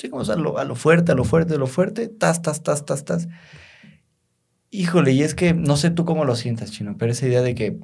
[0.00, 2.84] Llegamos a lo, a lo fuerte, a lo fuerte, a lo fuerte, tas, tas, tas,
[2.84, 3.28] tas, tas.
[4.70, 7.54] Híjole, y es que no sé tú cómo lo sientas, Chino, pero esa idea de
[7.54, 7.78] que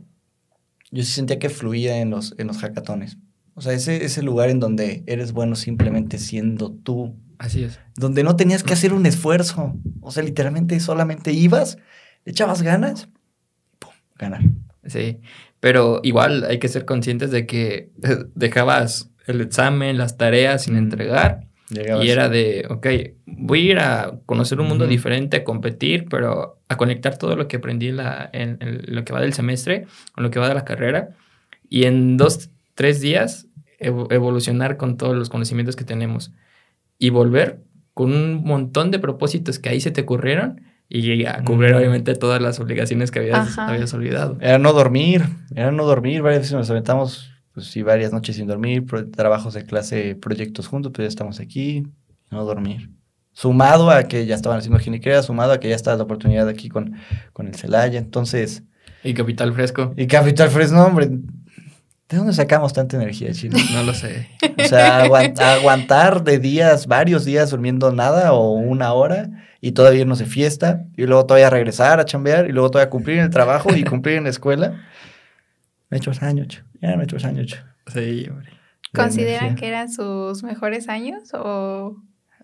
[0.91, 3.19] yo sí sentía que fluía en los, en los hackatones.
[3.55, 7.79] O sea, ese, ese lugar en donde eres bueno simplemente siendo tú, Así es.
[7.97, 9.75] donde no tenías que hacer un esfuerzo.
[10.01, 11.77] O sea, literalmente solamente ibas,
[12.25, 13.09] le echabas ganas,
[13.79, 14.41] pum, ganar.
[14.87, 15.19] Sí,
[15.61, 20.77] pero igual hay que ser conscientes de que eh, dejabas el examen, las tareas sin
[20.77, 22.05] entregar Llegabas.
[22.05, 22.87] y era de, ok,
[23.27, 27.49] voy a ir a conocer un mundo diferente, a competir, pero a conectar todo lo
[27.49, 30.49] que aprendí en, la- en- en lo que va del semestre, con lo que va
[30.49, 31.11] de la carrera
[31.69, 33.49] y en dos, tres días
[33.81, 36.31] evo- evolucionar con todos los conocimientos que tenemos
[36.99, 37.63] y volver
[37.95, 41.79] con un montón de propósitos que ahí se te ocurrieron y a cubrir Mm.
[41.79, 44.37] obviamente todas las obligaciones que habías, habías olvidado.
[44.41, 46.23] Era no dormir, era no dormir.
[46.23, 50.69] Varias veces nos aventamos, pues sí, varias noches sin dormir, pro- trabajos de clase, proyectos
[50.69, 51.85] juntos, pues ya estamos aquí,
[52.31, 52.91] no dormir.
[53.33, 56.69] Sumado a que ya estaban haciendo ginecrea, sumado a que ya estaba la oportunidad aquí
[56.69, 56.95] con,
[57.33, 57.99] con el Celaya.
[57.99, 58.63] Entonces,
[59.05, 59.93] Y Capital Fresco.
[59.97, 61.11] y Capital Fresno, hombre,
[62.09, 63.57] ¿de dónde sacamos tanta energía, chino?
[63.73, 64.29] No lo sé.
[64.59, 69.29] O sea, aguant- aguantar de días, varios días durmiendo nada o una hora
[69.61, 73.19] y todavía irnos de fiesta y luego todavía regresar a chambear y luego todavía cumplir
[73.19, 74.71] en el trabajo y cumplir en la escuela.
[75.91, 77.57] Me he hecho años, ya me he hecho años.
[77.93, 78.51] Sí, hombre.
[78.93, 79.55] De ¿Consideran energía.
[79.61, 81.97] que eran sus mejores años o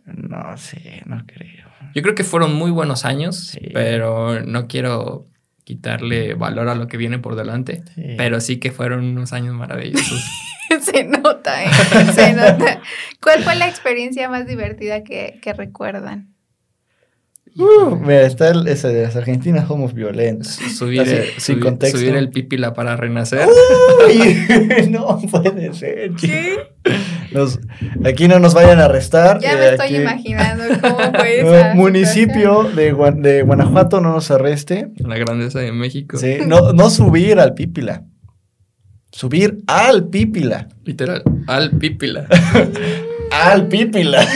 [0.05, 1.67] No sé, no creo.
[1.95, 3.71] Yo creo que fueron muy buenos años, Sí.
[3.73, 5.27] pero no quiero
[5.65, 7.83] quitarle valor a lo que viene por delante.
[7.95, 8.15] Sí.
[8.17, 10.25] Pero sí que fueron unos años maravillosos.
[10.81, 11.71] se nota, eh,
[12.15, 12.81] se nota?
[13.21, 16.32] ¿Cuál fue la experiencia más divertida que, que recuerdan?
[17.55, 20.49] Uh, mira, está el- ese de las argentinas somos violentos.
[20.77, 21.99] subir, Así, el, sin subir- contexto.
[21.99, 23.47] subir el pípila para renacer.
[24.09, 26.15] Uy, no puede ser.
[26.17, 26.35] chico.
[27.33, 27.61] Nos-
[28.05, 29.39] aquí no nos vayan a arrestar.
[29.41, 34.13] Ya eh, me estoy aquí- imaginando cómo fue esa municipio de, Gua- de Guanajuato no
[34.13, 34.89] nos arreste.
[34.97, 36.17] La grandeza de México.
[36.19, 38.05] Sí, no, no subir al pípila.
[39.11, 40.69] Subir al pípila.
[40.85, 41.23] Literal.
[41.47, 42.27] Al pípila.
[43.31, 44.27] Al pípila.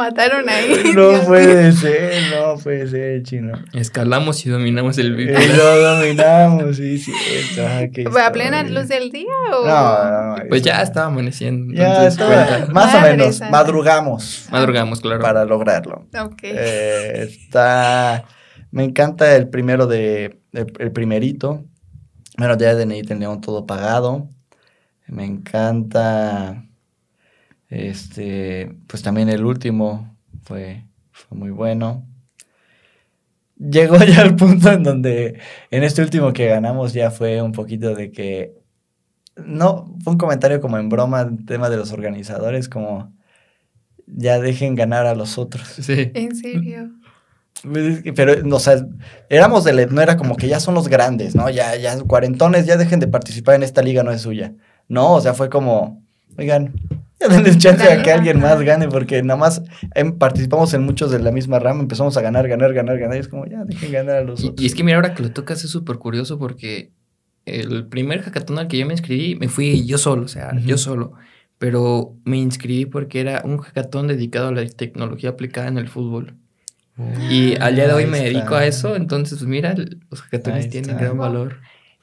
[0.00, 0.92] Mataron ahí.
[0.94, 3.52] No Dios puede ser, no puede ser, chino.
[3.72, 5.56] Escalamos y dominamos el Eh, VIP.
[5.56, 7.12] lo dominamos, sí, sí.
[7.60, 9.66] Ah, ¿Fue a plena luz del día o...?
[9.66, 11.72] No, no, Pues ya estaba amaneciendo.
[11.74, 12.72] Ya estaba- cuenta.
[12.72, 15.20] más o menos, madrugamos Madrugamos, claro.
[15.22, 16.06] para lograrlo.
[16.20, 16.40] Ok.
[16.42, 18.24] Eh, está.
[18.72, 20.40] Me encanta el primero de.
[20.52, 21.64] El, el primerito.
[22.38, 24.28] Bueno, ya de Neita el León todo pagado.
[25.08, 26.64] Me encanta.
[27.70, 28.76] Este.
[28.86, 32.06] Pues también el último fue, fue muy bueno.
[33.58, 35.38] Llegó ya al punto en donde.
[35.70, 38.54] En este último que ganamos ya fue un poquito de que.
[39.36, 43.12] No, fue un comentario como en broma, el tema de los organizadores, como.
[44.06, 45.68] Ya dejen ganar a los otros.
[45.68, 46.10] Sí.
[46.14, 46.90] ¿En serio?
[47.62, 48.84] Pues Pero, o sea,
[49.28, 51.48] éramos de, la- no era como que ya son los grandes, ¿no?
[51.48, 54.54] Ya, ya, cuarentones, ya dejen de participar en esta liga, no es suya.
[54.88, 56.02] No, o sea, fue como,
[56.38, 56.72] oigan,
[57.28, 59.62] denles chance a que alguien más gane, porque nada más
[59.94, 63.20] em, participamos en muchos de la misma rama, empezamos a ganar, ganar, ganar, ganar, y
[63.20, 64.62] es como, ya, dejen ganar a los Y, otros.
[64.62, 66.92] y es que mira, ahora que lo tocas es súper curioso porque
[67.46, 70.78] el primer hackathon al que yo me inscribí me fui yo solo, o sea, yo
[70.78, 71.12] solo.
[71.58, 76.36] Pero me inscribí porque era un hackathon dedicado a la tecnología aplicada en el fútbol.
[77.30, 78.28] Y al día de hoy me está.
[78.30, 79.74] dedico a eso, entonces mira,
[80.10, 81.02] los hackatones tienen está.
[81.02, 81.56] gran valor.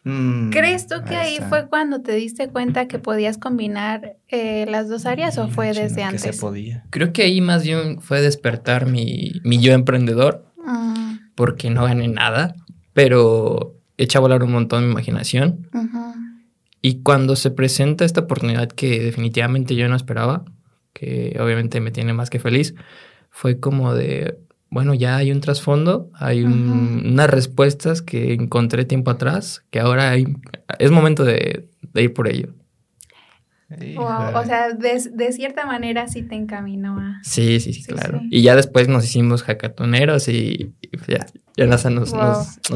[0.08, 1.50] Mm, ¿Crees tú que ahí está.
[1.50, 5.84] fue cuando te diste cuenta que podías combinar eh, las dos áreas o fue Chino,
[5.84, 6.22] desde que antes?
[6.22, 6.86] se podía.
[6.92, 12.08] Creo que ahí más bien fue despertar mi, mi yo emprendedor, Mm, porque no gané
[12.10, 12.56] nada,
[12.94, 15.68] pero eché a volar un montón mi imaginación.
[16.82, 20.46] Y cuando se presenta esta oportunidad que definitivamente yo no esperaba,
[20.94, 22.76] que obviamente me tiene más que feliz,
[23.30, 24.38] fue como de,
[24.70, 30.12] bueno, ya hay un trasfondo, hay un- unas respuestas que encontré tiempo atrás, que ahora
[30.12, 30.26] hay,
[30.80, 32.54] es momento de, de ir por ello.
[33.70, 37.20] Wow, o sea, de, de cierta manera sí te encaminó a...
[37.24, 38.20] Sí, sí, sí, Sí, claro.
[38.22, 38.30] sí.
[38.32, 41.26] Y ya después nos hicimos hackatoneros y, y pues ya,
[41.58, 42.22] ya nos, nos, Wow.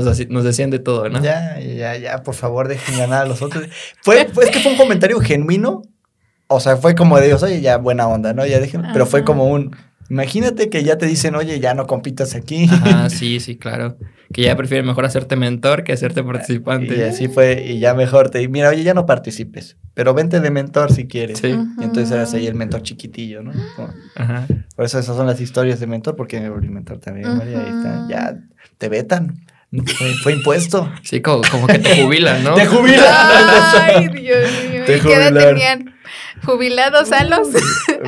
[0.03, 1.23] nos, nos decían de todo, ¿no?
[1.23, 3.67] Ya, ya, ya, por favor, dejen ganar a los otros.
[4.01, 5.83] Fue, fue, es que fue un comentario genuino.
[6.47, 8.45] O sea, fue como de Dios, oye, ya buena onda, ¿no?
[8.45, 8.83] Ya dejen.
[8.91, 9.73] Pero fue como un.
[10.11, 12.65] Imagínate que ya te dicen, oye, ya no compitas aquí.
[12.69, 13.97] Ajá, sí, sí, claro.
[14.33, 16.97] Que ya prefieren mejor hacerte mentor que hacerte participante.
[16.97, 20.51] Y así fue, y ya mejor te mira, oye, ya no participes, pero vente de
[20.51, 21.39] mentor si quieres.
[21.39, 21.47] Sí.
[21.79, 23.53] Y entonces eras ahí el mentor chiquitillo, ¿no?
[23.77, 24.47] Como- Ajá.
[24.75, 27.59] por eso esas son las historias de mentor, porque me volví mentor también, María.
[27.59, 28.07] Ahí está.
[28.09, 28.37] Ya
[28.77, 29.45] te vetan.
[29.71, 30.91] Fue, fue impuesto.
[31.03, 32.55] Sí, como, como que te jubilan, ¿no?
[32.55, 33.05] Te jubilan.
[33.07, 34.83] Ay, Dios mío.
[34.85, 35.95] Te ¿Y qué edad tenían?
[36.43, 37.47] ¿Jubilados a los?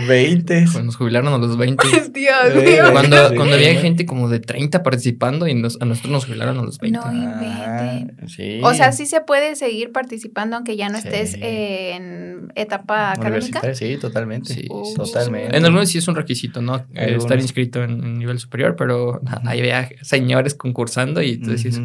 [0.07, 0.63] 20.
[0.65, 1.83] Cuando nos jubilaron a los 20.
[2.13, 2.83] Dios mío.
[2.91, 3.35] Cuando, Sí.
[3.35, 6.77] cuando había gente como de 30 participando y nos- a nosotros nos jubilaron a los
[6.79, 6.99] 20.
[6.99, 8.17] No inventen.
[8.21, 8.59] Ah, sí.
[8.63, 13.73] O sea, sí se puede seguir participando aunque ya no estés en etapa académica.
[13.73, 14.65] Sí, totalmente.
[14.69, 14.93] Oh.
[14.95, 15.51] totalmente.
[15.51, 15.57] sí.
[15.57, 16.77] En algunos sí es un requisito, ¿no?
[16.77, 17.23] Eh, Algunos.
[17.25, 21.79] estar inscrito en, en nivel superior, pero nada, ahí había señores concursando y tú decís.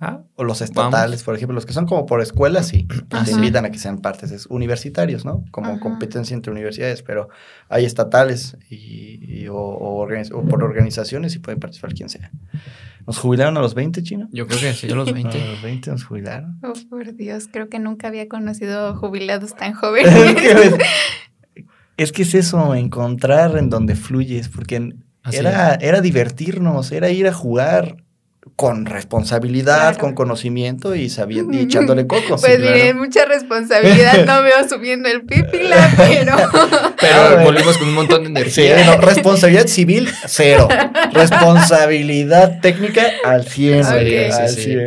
[0.00, 2.86] Ah, O los estatales, por ejemplo, los que son como por escuelas, sí.
[3.10, 3.24] Ajá.
[3.24, 5.44] Te invitan a que sean partes es universitarios, ¿no?
[5.50, 5.80] Como Ajá.
[5.80, 7.28] competencia entre universidades, pero
[7.68, 12.30] hay estatales y, y- o, o organiz- o por organizaciones y puede participar quien sea.
[13.06, 14.28] ¿Nos jubilaron a los 20, chino?
[14.32, 15.28] yo creo que sí, a los 20.
[15.42, 16.58] A los 20 nos jubilaron.
[16.64, 20.74] Oh, por Dios, creo que nunca había conocido jubilados tan es, jóvenes.
[21.96, 27.26] es que es eso, encontrar en donde fluyes, porque Así era, era divertirnos, era ir
[27.28, 28.04] a jugar
[28.54, 29.98] con responsabilidad, Claro.
[29.98, 32.36] con conocimiento y sabiendo y echándole coco.
[32.36, 32.74] Pues claro.
[32.76, 34.24] miren, mucha responsabilidad.
[34.24, 36.36] No veo subiendo el pipila, pero.
[37.00, 38.86] Pero Ah, volvimos con un montón de Sí, energía.
[38.96, 40.68] no, responsabilidad civil, cero.
[41.12, 43.82] Responsabilidad técnica, al 100.
[43.86, 44.32] güey, Ok.
[44.34, 44.62] al Sí, sí.
[44.62, 44.86] 100.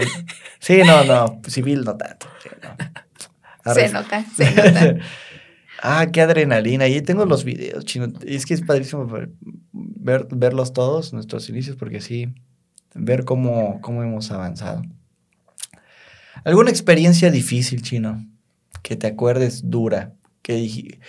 [0.60, 2.28] Sí, no, no, civil no tanto.
[2.44, 3.74] sí, no.
[3.74, 4.96] Se nota, se nota.
[5.84, 6.88] ah, qué adrenalina.
[6.88, 8.08] Y tengo los videos, chino.
[8.26, 9.30] Es que es padrísimo ver,
[9.72, 12.30] ver- verlos todos, nuestros inicios, porque sí,
[12.94, 14.82] ver cómo, cómo hemos avanzado.
[16.44, 18.26] ¿Alguna experiencia difícil, chino?
[18.82, 20.14] Que te acuerdes dura.
[20.42, 21.00] Que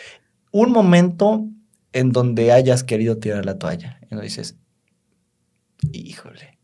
[0.50, 1.46] un momento
[1.92, 4.00] en donde hayas querido tirar la toalla.
[4.10, 4.56] Y no dices,
[5.92, 6.58] híjole,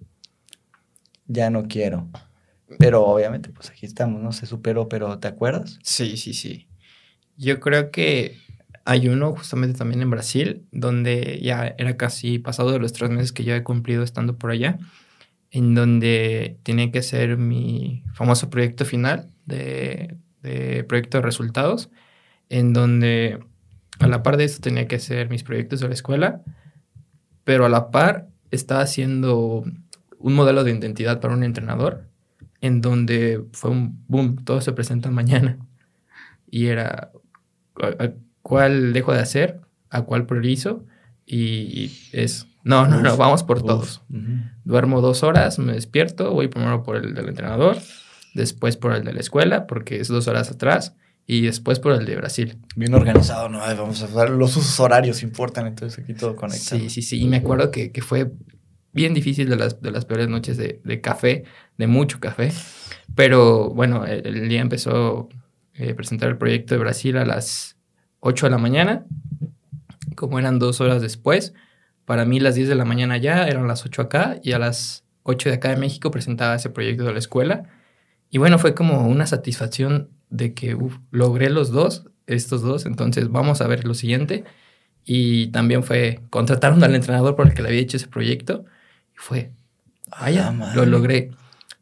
[1.27, 2.09] ya no quiero.
[2.79, 4.33] Pero obviamente, pues aquí estamos, ¿no?
[4.33, 5.79] Se superó, pero ¿te acuerdas?
[5.83, 6.69] Sí, sí, sí.
[7.37, 8.39] Yo creo que
[8.85, 13.33] hay uno justamente también en Brasil, donde ya era casi pasado de los tres meses
[13.33, 14.79] que yo he cumplido estando por allá,
[15.57, 21.89] en donde tenía que hacer mi famoso proyecto final de, de proyecto de resultados,
[22.51, 23.39] en donde
[23.99, 26.43] a la par de eso tenía que hacer mis proyectos de la escuela,
[27.45, 29.65] pero a la par estaba haciendo
[30.19, 32.05] un modelo de identidad para un entrenador,
[32.61, 35.57] en donde fue un boom, todo se presenta mañana.
[36.51, 37.13] Y era,
[37.81, 38.11] ¿a-
[38.43, 39.61] ¿cuál dejo de hacer?
[39.91, 40.85] ¿A cuál priorizo?
[41.29, 44.03] y es, no, no, no, vamos por todos.
[44.65, 47.77] Duermo dos horas, me despierto, voy primero por el del entrenador,
[48.35, 50.97] después por el de la escuela, porque es dos horas atrás,
[51.29, 52.59] y después por el de Brasil.
[52.75, 53.63] Bien organizado, ¿no?
[53.63, 56.81] Ay, vamos a ver, los usos horarios importan, entonces aquí todo conectado.
[56.81, 57.21] Sí, sí, sí.
[57.21, 58.33] Y me acuerdo que, que fue
[58.93, 61.45] bien difícil de las, de las peores noches de, de café,
[61.79, 62.53] de mucho café.
[63.15, 65.29] Pero bueno, el, el día empezó
[65.79, 67.77] a presentar el proyecto de Brasil a las
[68.19, 69.07] 8 de la mañana.
[70.17, 71.55] Como eran dos horas después,
[72.07, 75.05] para mí las 10 de la mañana ya eran las 8 acá y a las
[75.25, 77.65] 8 de acá de México presentaba ese proyecto de la escuela.
[78.31, 83.29] Y bueno, fue como una satisfacción de que uf, logré los dos, estos dos, entonces
[83.31, 84.45] vamos a ver lo siguiente.
[85.05, 88.65] Y también fue, contrataron al entrenador por el que le había hecho ese proyecto.
[89.15, 89.53] Y fue,
[90.11, 91.31] vaya, Ah, lo logré.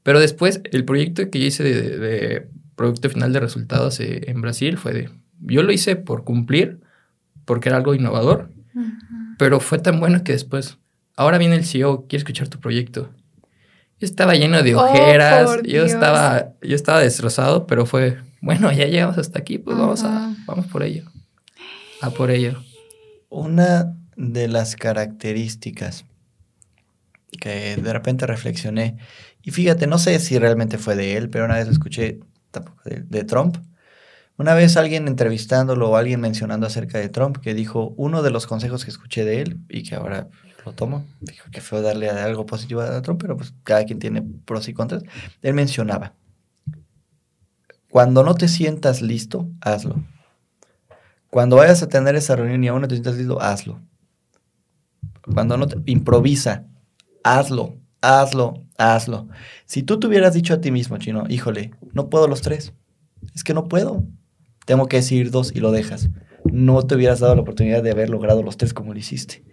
[0.02, 4.40] Pero después, el proyecto que yo hice de, de producto final de resultados eh, en
[4.40, 5.10] Brasil fue de,
[5.40, 6.80] yo lo hice por cumplir,
[7.44, 8.50] porque era algo innovador,
[9.38, 10.78] pero fue tan bueno que después,
[11.16, 13.10] ahora viene el CEO, quiere escuchar tu proyecto.
[14.00, 18.86] Yo estaba lleno de Oh, ojeras, yo estaba, yo estaba destrozado, pero fue, bueno, ya
[18.86, 21.04] llegamos hasta aquí, pues vamos a, vamos por ello.
[22.00, 22.62] A por ello.
[23.28, 26.04] Una de las características
[27.40, 28.96] que de repente reflexioné,
[29.42, 32.20] y fíjate, no sé si realmente fue de él, pero una vez lo escuché
[32.50, 33.58] tampoco de, de Trump.
[34.36, 38.46] Una vez alguien entrevistándolo o alguien mencionando acerca de Trump que dijo, uno de los
[38.46, 40.28] consejos que escuché de él y que ahora
[40.66, 44.22] lo tomo, dijo que fue darle algo positivo a Trump, pero pues cada quien tiene
[44.22, 45.04] pros y contras.
[45.42, 46.14] Él mencionaba,
[47.90, 50.02] cuando no te sientas listo, hazlo.
[51.30, 53.80] Cuando vayas a tener esa reunión y aún no te sientas listo, hazlo.
[55.32, 56.66] Cuando no te improvisa,
[57.22, 59.28] hazlo, hazlo, hazlo.
[59.64, 62.72] Si tú te hubieras dicho a ti mismo, chino, híjole, no puedo los tres.
[63.32, 64.02] Es que no puedo.
[64.64, 66.10] Tengo que decir dos y lo dejas.
[66.44, 69.44] No te hubieras dado la oportunidad de haber logrado los tres como lo hiciste.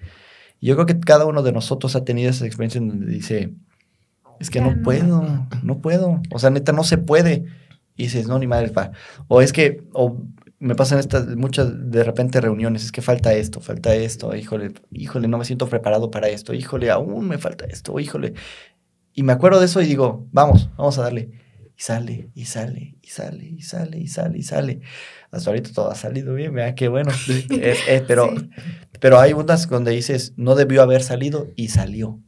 [0.61, 3.53] Yo creo que cada uno de nosotros ha tenido esa experiencia en donde dice,
[4.39, 4.81] es que no.
[4.83, 6.21] puedo, no puedo.
[6.31, 7.45] O sea, neta, no se puede.
[7.95, 8.91] Y dices, no, ni madre, pa.
[9.27, 10.23] O es que, o
[10.61, 15.27] me pasan estas muchas de repente reuniones, es que falta esto, falta esto, híjole, híjole,
[15.27, 18.35] no me siento preparado para esto, híjole, aún me falta esto, híjole.
[19.13, 21.31] Y me acuerdo de eso y digo, vamos, vamos a darle.
[21.81, 24.81] Y sale, y sale, y sale, y sale, y sale, y sale.
[25.31, 27.09] Hasta ahorita todo ha salido bien, vea qué bueno.
[27.49, 28.49] Es- es- pero, Sí.
[28.99, 32.19] pero hay unas donde dices, no debió haber salido y salió.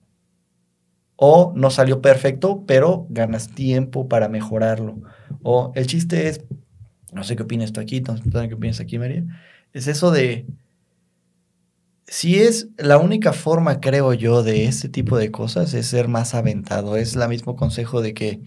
[1.17, 4.99] O no salió perfecto, pero ganas tiempo para mejorarlo.
[5.43, 6.41] O el chiste es,
[7.11, 9.23] no sé qué opinas tú aquí, no sé qué opinas aquí, María,
[9.71, 10.47] es eso de,
[12.07, 16.33] si es la única forma, creo yo, de este tipo de cosas, es ser más
[16.33, 16.97] aventado.
[16.97, 18.41] Es el mismo consejo de que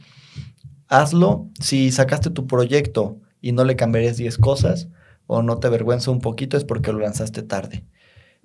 [0.89, 4.89] hazlo, si sacaste tu proyecto y no le cambiarías 10 cosas,
[5.27, 7.85] o no te avergüenza un poquito, es porque lo lanzaste tarde.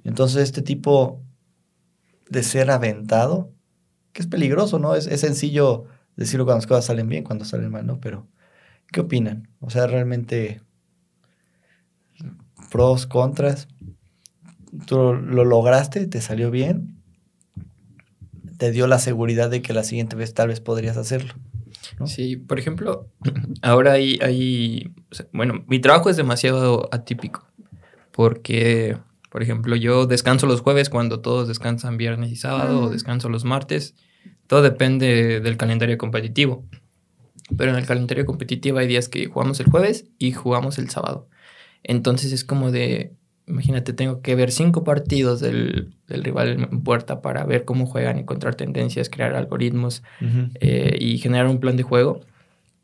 [0.03, 1.21] Entonces, este tipo
[2.29, 3.51] de ser aventado,
[4.13, 4.95] que es peligroso, ¿no?
[4.95, 5.85] Es, es sencillo
[6.15, 7.99] decirlo cuando las cosas salen bien, cuando salen mal, ¿no?
[7.99, 8.27] Pero,
[8.91, 9.49] ¿qué opinan?
[9.59, 10.61] O sea, realmente,
[12.71, 13.67] pros, contras.
[14.87, 17.01] Tú lo, lo lograste, te salió bien,
[18.57, 21.33] te dio la seguridad de que la siguiente vez tal vez podrías hacerlo.
[21.99, 22.07] ¿No?
[22.07, 23.07] Sí, por ejemplo,
[23.61, 27.45] ahora hay, hay o sea, bueno, mi trabajo es demasiado atípico
[28.11, 28.97] porque,
[29.29, 33.45] por ejemplo, yo descanso los jueves cuando todos descansan viernes y sábado, o descanso los
[33.45, 33.95] martes,
[34.47, 36.65] todo depende del calendario competitivo.
[37.57, 41.27] Pero en el calendario competitivo hay días que jugamos el jueves y jugamos el sábado.
[41.83, 43.13] Entonces es como de,
[43.51, 48.17] imagínate, tengo que ver cinco partidos del, del rival en puerta para ver cómo juegan,
[48.17, 50.03] encontrar tendencias, crear algoritmos,
[50.59, 52.21] eh, y generar un plan de juego.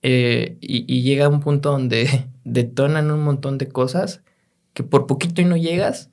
[0.03, 4.22] Eh, y, y llega un punto donde detonan un montón de cosas
[4.74, 6.09] que por poquito y no llegas,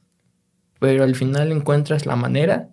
[0.81, 2.71] pero al final encuentras la manera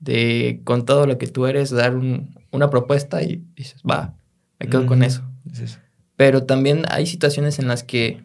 [0.00, 4.14] de, con todo lo que tú eres, dar un- una propuesta y dices, va,
[4.60, 5.06] me quedo con Ujú.
[5.08, 5.22] eso.
[5.50, 5.78] Es eso.
[6.16, 8.22] Pero también hay situaciones en las que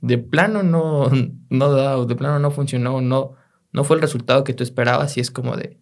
[0.00, 1.10] de plano no,
[1.50, 3.34] no da, o de plano no funcionó, no,
[3.72, 5.78] no fue el resultado que tú esperabas y es como de,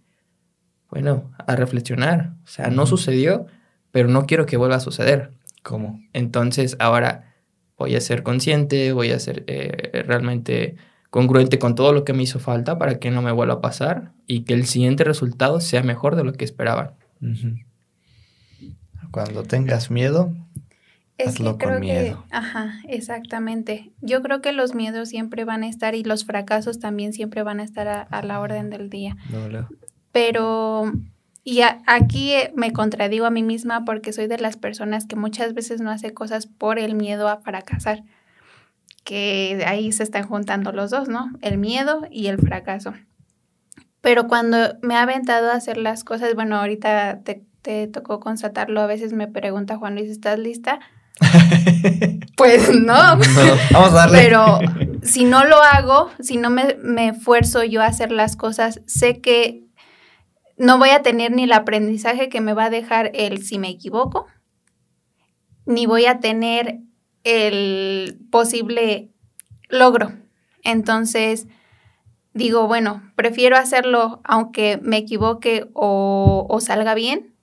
[0.91, 2.35] bueno, a reflexionar.
[2.45, 3.47] O sea, no sucedió,
[3.91, 5.33] pero no quiero que vuelva a suceder.
[5.62, 6.01] ¿Cómo?
[6.12, 7.35] Entonces ahora
[7.77, 10.77] voy a ser consciente, voy a ser eh, realmente
[11.11, 14.12] congruente con todo lo que me hizo falta para que no me vuelva a pasar
[14.27, 16.93] y que el siguiente resultado sea mejor de lo que esperaban.
[17.23, 17.57] Ujú.
[19.11, 20.35] Cuando tengas miedo,
[21.19, 22.25] Es Hazlo que con creo miedo.
[22.29, 23.91] que, ajá, exactamente.
[24.01, 27.59] Yo creo que los miedos siempre van a estar y los fracasos también siempre van
[27.61, 29.16] a estar a, a la orden del día.
[30.12, 30.93] Pero,
[31.45, 35.16] y a- aquí eh, me contradigo a mí misma porque soy de las personas que
[35.16, 38.05] muchas veces no hace cosas por el miedo a fracasar.
[39.05, 41.31] Que ahí se están juntando los dos, ¿no?
[41.41, 42.95] El miedo y el fracaso.
[44.01, 48.81] pero cuando me ha aventado a hacer las cosas, bueno, ahorita te, te tocó constatarlo,
[48.81, 50.79] a veces me pregunta Juan Luis, ¿estás lista?
[52.37, 53.16] Pues no.
[53.16, 53.57] No.
[53.73, 54.19] Vamos a darle.
[54.23, 54.61] Pero
[55.03, 59.21] si no lo hago, si no me, me esfuerzo yo a hacer las cosas, sé
[59.21, 59.64] que
[60.57, 63.69] no voy a tener ni el aprendizaje que me va a dejar el si me
[63.69, 64.27] equivoco,
[65.66, 66.79] ni voy a tener
[67.25, 69.11] el posible
[69.69, 70.12] logro.
[70.62, 71.47] Entonces,
[72.35, 77.35] digo, bueno, prefiero hacerlo aunque me equivoque o, o salga bien,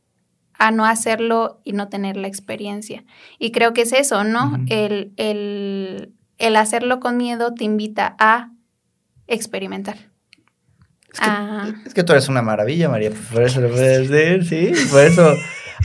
[0.57, 3.03] a no hacerlo y no tener la experiencia.
[3.39, 4.57] Y creo que es eso, ¿no?
[4.69, 8.51] El, el- el hacerlo con miedo te invita a
[9.27, 9.95] experimentar.
[11.13, 11.73] Es que, Ah.
[11.85, 13.11] es que tú eres una maravilla, María.
[13.31, 14.87] Por eso lo puedes decir, sí.
[14.91, 15.33] Por eso,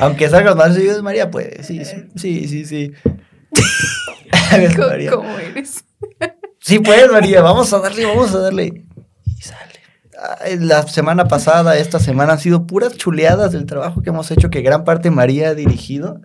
[0.00, 2.92] aunque salgas más seguido, María, pues, sí, sí, sí, sí,
[4.76, 5.84] ¿Cómo, cómo eres?
[6.58, 8.84] Sí, pues, María, vamos a darle, vamos a darle.
[10.58, 14.60] La semana pasada, esta semana han sido puras chuleadas del trabajo que hemos hecho, que
[14.62, 16.20] gran parte María ha dirigido.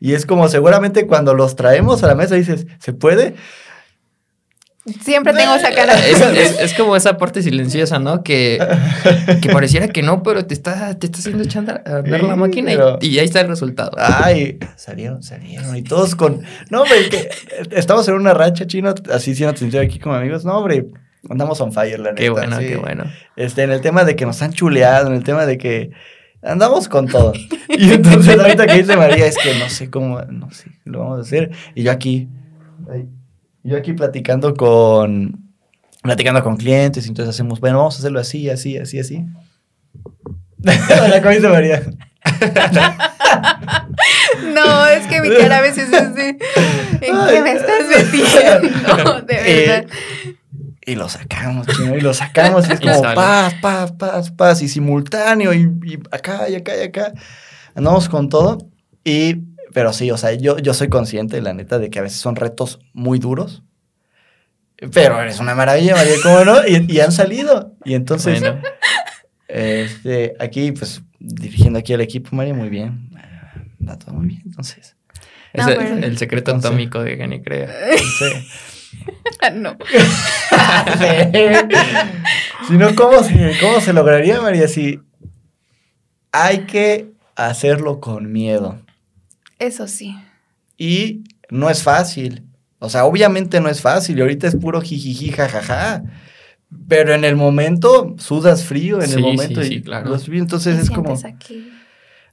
[0.00, 3.34] Y es como seguramente cuando los traemos a la mesa dices, ¿se puede?
[5.02, 5.94] Siempre tengo esa cara.
[6.06, 8.22] Es, es- es como esa parte silenciosa, ¿no?
[8.22, 8.58] Que,
[9.40, 12.72] que pareciera que no, pero te está, te está haciendo echar a ver la máquina
[12.72, 13.92] y- pero- y, ahí está el resultado.
[13.96, 15.74] Ay, salieron, salieron.
[15.74, 16.42] Y todos con.
[16.68, 17.30] No, hombre, que
[17.70, 20.44] estamos en una racha chino, así siendo sincero aquí como amigos.
[20.44, 20.84] No, hombre,
[21.30, 22.22] andamos on fire, la neta.
[22.22, 22.66] qué bueno, sí.
[22.66, 23.04] qué bueno.
[23.36, 25.90] Este, en el tema de que nos han chuleado, en el tema de que
[26.42, 27.32] andamos con todo.
[27.76, 31.18] Y entonces ahorita que dice María, es que no sé cómo, no sé, lo vamos
[31.18, 31.50] a hacer.
[31.74, 32.28] Y yo aquí,
[33.64, 35.50] yo aquí platicando con,
[36.02, 39.24] platicando con clientes, y entonces hacemos, bueno, vamos a hacerlo así, así, así, así.
[41.22, 41.82] ¿cómo dice María?
[44.54, 46.28] No, es que mi cara a veces es de.
[47.00, 49.20] ¿En qué me estás metiendo?
[49.26, 49.86] De Eh, verdad.
[50.86, 54.68] Y lo sacamos, chino, y lo sacamos, y es como paz, paz, paz, paz, y
[54.68, 57.12] simultáneo, y, y acá, y acá, y acá.
[57.74, 58.58] Andamos con todo,
[59.02, 59.36] y,
[59.72, 62.36] pero sí, o sea, yo, yo soy consciente, la neta, de que a veces son
[62.36, 63.62] retos muy duros,
[64.92, 66.66] pero eres una maravilla, María, ¿cómo no?
[66.66, 68.60] Y, y han salido, y entonces, Bueno,
[69.48, 73.10] este, aquí, pues, dirigiendo aquí al equipo, María, muy bien,
[73.86, 74.96] va todo muy bien, entonces,
[75.54, 77.68] es No, el, pero- el secreto Entonces- atómico de Gani Crea.
[78.18, 78.46] sí.
[79.54, 79.76] No.
[82.66, 84.68] si no, ¿cómo se, ¿cómo se lograría, María?
[84.68, 85.00] Si
[86.32, 88.80] hay que hacerlo con miedo.
[89.58, 90.16] Eso sí.
[90.78, 92.44] Y no es fácil.
[92.78, 94.18] O sea, obviamente no es fácil.
[94.18, 96.02] Y ahorita es puro jijiji, jajaja.
[96.88, 99.62] Pero en el momento sudas frío, en Sí, el momento.
[99.62, 100.10] sí, y sí, claro.
[100.10, 101.70] lo subí, entonces ¿Qué es como aquí?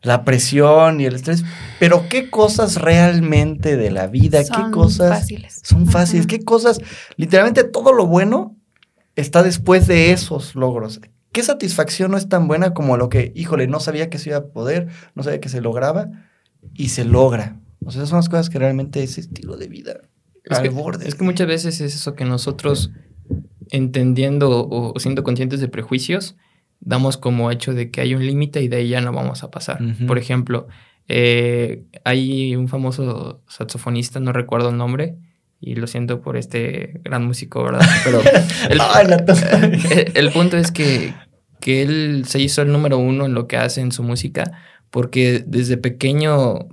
[0.02, 1.44] La presión y el estrés.
[1.80, 4.40] Pero ¿qué cosas realmente de la vida?
[4.40, 5.62] ¿Qué Son cosas fáciles.
[5.64, 6.28] son fáciles?
[6.28, 6.80] ¿Qué cosas?
[7.18, 8.56] Literalmente todo lo bueno
[9.16, 11.02] está después de esos logros.
[11.32, 14.40] ¿Qué satisfacción no es tan buena como lo que, híjole, no sabía que se iba
[14.40, 16.10] a poder, no sabía que se lograba
[16.74, 17.60] y se logra?
[17.86, 20.02] O sea, esas son las cosas que realmente ese estilo de vida
[20.44, 21.08] Es al que, borde.
[21.08, 22.92] es que muchas veces es eso que nosotros,
[23.70, 26.36] entendiendo o siendo conscientes de prejuicios,
[26.82, 29.52] damos como hecho de que hay un límite y de ahí ya no vamos a
[29.52, 29.80] pasar.
[30.08, 30.68] Por ejemplo,
[31.08, 35.16] eh, hay un famoso saxofonista, no recuerdo el nombre,
[35.60, 37.88] y lo siento por este gran músico, ¿verdad?
[38.04, 38.22] Pero
[40.16, 41.14] el punto es que,
[41.60, 44.52] que él se hizo el número uno en lo que hace en su música,
[44.90, 46.68] porque desde pequeño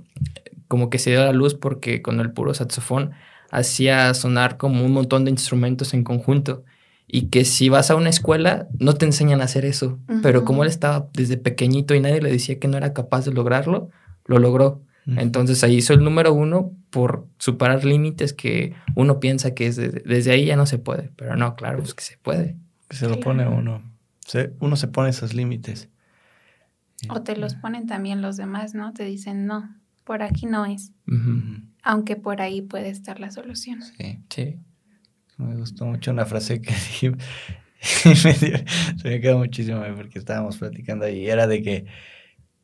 [0.67, 3.11] como que se dio a la luz porque con el puro saxofón
[3.51, 6.63] hacía sonar como un montón de instrumentos en conjunto.
[7.11, 9.97] Y que si vas a una escuela no te enseñan a hacer eso.
[10.21, 13.33] Pero como él estaba desde pequeñito y nadie le decía que no era capaz de
[13.33, 13.89] lograrlo,
[14.25, 14.83] lo logró.
[15.05, 20.01] Entonces ahí hizo el número uno por superar límites que uno piensa que es desde,
[20.05, 21.09] desde ahí ya no se puede.
[21.15, 22.55] Pero no, claro, es que se puede.
[22.91, 23.81] se lo pone uno.
[24.27, 25.89] Se- uno se pone esos límites.
[27.09, 28.93] O te los ponen también los demás, ¿no?
[28.93, 30.91] Te dicen, no, por aquí no es.
[31.81, 33.81] Aunque por ahí puede estar la solución.
[33.81, 34.19] Sí.
[34.29, 34.57] Sí.
[35.39, 36.71] Me gustó mucho una frase que
[37.01, 37.07] dije.
[37.07, 38.63] y me dio-
[39.01, 41.27] se me quedó muchísimo porque estábamos platicando ahí.
[41.29, 41.85] Era de que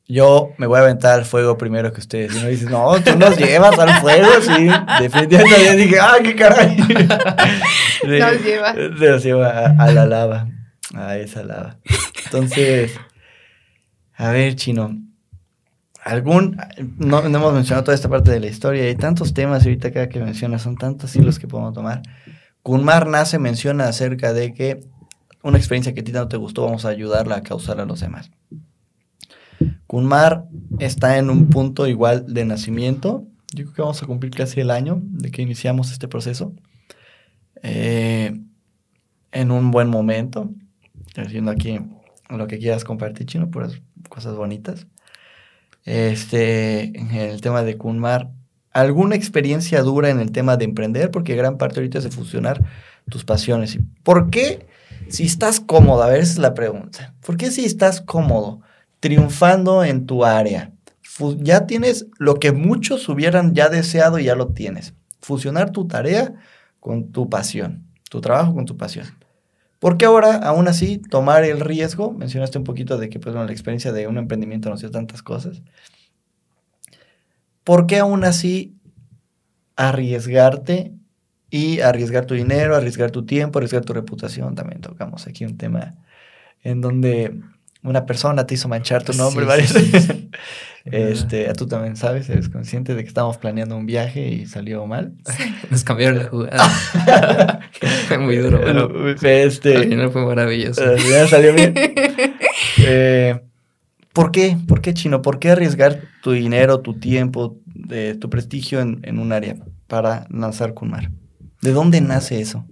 [0.08, 2.36] yo me voy a aventar al fuego primero que ustedes.
[2.36, 4.68] Y uno dice, no, tú nos llevas al fuego, sí.
[5.02, 6.78] Definitivamente yo dije, ¡ah, qué caray!
[8.04, 8.74] Nos lleva.
[8.74, 10.48] Nos lleva a, a la lava,
[10.94, 11.78] a esa lava.
[12.26, 12.92] Entonces,
[14.16, 14.96] a ver, chino.
[16.04, 16.56] Algún,
[17.00, 19.92] no, no hemos mencionado toda esta parte de la historia, hay tantos temas y ahorita
[19.92, 22.04] cada que mencionas son tantos hilos que podemos tomar.
[22.66, 24.80] Kunmar nace menciona acerca de que
[25.44, 28.00] una experiencia que a ti no te gustó, vamos a ayudarla a causar a los
[28.00, 28.32] demás.
[29.86, 30.48] Kunmar
[30.80, 33.28] está en un punto igual de nacimiento.
[33.54, 36.56] Yo creo que vamos a cumplir casi el año de que iniciamos este proceso.
[37.62, 38.36] Eh,
[39.32, 40.50] en un buen momento.
[41.16, 41.80] Haciendo aquí
[42.32, 44.88] lo que quieras compartir, Chino, puras cosas bonitas.
[45.84, 48.32] Este, en el tema de Kunmar,
[48.76, 51.10] ¿alguna experiencia dura en el tema de emprender?
[51.10, 52.62] Porque gran parte ahorita es de fusionar
[53.10, 53.80] tus pasiones.
[54.04, 54.68] ¿Por qué
[55.08, 56.04] si estás cómodo?
[56.04, 57.14] A ver, esa es la pregunta.
[57.26, 58.60] ¿Por qué si estás cómodo,
[59.00, 60.74] triunfando en tu área?
[61.38, 64.94] Ya tienes lo que muchos hubieran ya deseado y ya lo tienes.
[65.22, 66.34] Fusionar tu tarea
[66.82, 69.08] con tu pasión, tu trabajo con tu pasión.
[69.80, 72.12] ¿Por qué ahora, aún así, tomar el riesgo?
[72.12, 75.62] Mencionaste un poquito de que pues, la experiencia de un emprendimiento nos dio tantas cosas.
[77.66, 78.78] ¿Por qué aún así
[79.76, 80.94] arriesgarte
[81.50, 84.56] y arriesgar tu dinero, arriesgar tu tiempo, arriesgar tu reputación?
[84.56, 85.96] También tocamos aquí un tema
[86.62, 87.42] en donde
[87.82, 90.08] una persona te hizo manchar tu nombre varias veces.
[90.92, 95.14] Este, tú también sabes, eres consciente de que estábamos planeando un viaje y salió mal.
[95.72, 97.70] Nos cambiaron la jugada.
[98.08, 100.84] fue muy duro, pero este, al final fue maravilloso.
[101.28, 101.74] Salió bien.
[102.78, 103.42] Eh,
[104.16, 104.58] ¿Por qué?
[104.66, 105.22] ¿Por qué, Chino?
[105.22, 107.60] ¿Por qué arriesgar tu dinero, tu tiempo,
[108.20, 109.58] tu prestigio en, un área
[109.88, 111.12] para lanzar Kunmar?
[111.62, 112.66] ¿De dónde nace eso?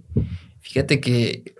[0.60, 1.54] Fíjate que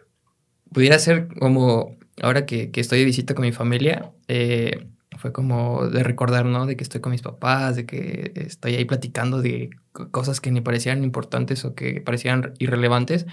[0.72, 5.87] pudiera ser como ahora que, que estoy de visita con mi familia, eh, fue como
[5.87, 6.66] de recordar, ¿no?
[6.66, 9.70] De que estoy con mis papás, de que estoy ahí platicando de
[10.11, 13.26] cosas que ni parecían importantes o que parecían irrelevantes.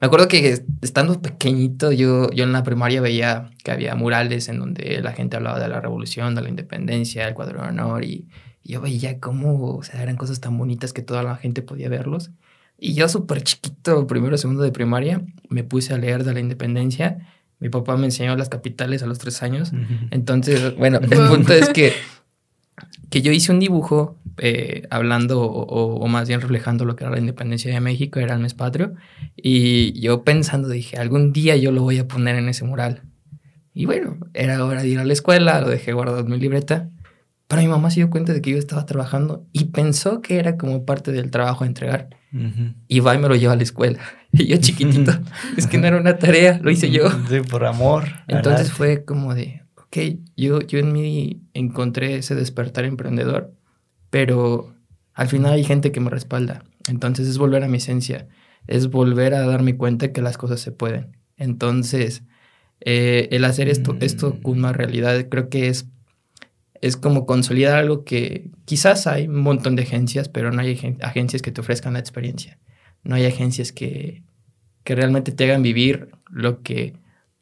[0.00, 4.60] Me acuerdo que estando pequeñito, yo, yo en la primaria veía que había murales en
[4.60, 8.28] donde la gente hablaba de la revolución, de la independencia, del cuadro de honor, y,
[8.64, 12.32] yo veía cómo, o sea, eran cosas tan bonitas que toda la gente podía verlos.
[12.76, 17.16] Y yo súper chiquito, primero, segundo de primaria, me puse a leer de la independencia
[17.60, 19.72] mi papá me enseñó las capitales a los tres años.
[20.10, 21.92] Entonces, bueno, el punto es que,
[23.10, 27.18] que yo hice un dibujo eh, hablando o, más bien reflejando lo que era la
[27.18, 28.94] independencia de México, era el mes patrio.
[29.36, 33.02] Y yo pensando dije, algún día yo lo voy a poner en ese mural.
[33.74, 36.90] Y bueno, era hora de ir a la escuela, lo dejé guardado en mi libreta.
[37.46, 40.58] Pero mi mamá se dio cuenta de que yo estaba trabajando y pensó que era
[40.58, 42.10] como parte del trabajo de entregar.
[42.88, 44.00] Y va y me lo lleva a la escuela.
[44.30, 45.12] Y yo chiquitito,
[45.56, 47.08] es que no era una tarea, lo hice yo.
[47.30, 48.04] Sí, por amor.
[48.26, 53.52] Entonces fue como de, ok, yo, yo en mí encontré ese despertar emprendedor,
[54.10, 54.74] pero
[55.14, 56.64] al final hay gente que me respalda.
[56.88, 58.28] Entonces es volver a mi esencia,
[58.66, 61.16] es volver a darme cuenta que las cosas se pueden.
[61.36, 62.22] Entonces,
[62.80, 64.42] eh, el hacer esto, esto mm.
[64.42, 65.86] con más realidad, creo que es
[66.80, 71.42] es como consolidar algo que quizás hay un montón de agencias, pero no hay agencias
[71.42, 72.58] que te ofrezcan la experiencia.
[73.02, 74.22] No hay agencias que,
[74.84, 76.94] que realmente te hagan vivir lo que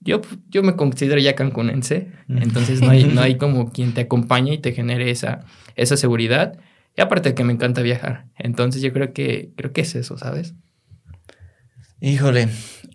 [0.06, 4.54] yo, yo me considero ya cancunense, entonces no hay, no hay como quien te acompañe
[4.54, 5.44] y te genere esa,
[5.74, 6.58] esa seguridad.
[6.96, 8.26] Y aparte de que me encanta viajar.
[8.38, 10.54] Entonces yo creo que, creo que es eso, ¿sabes?
[12.00, 12.48] Híjole.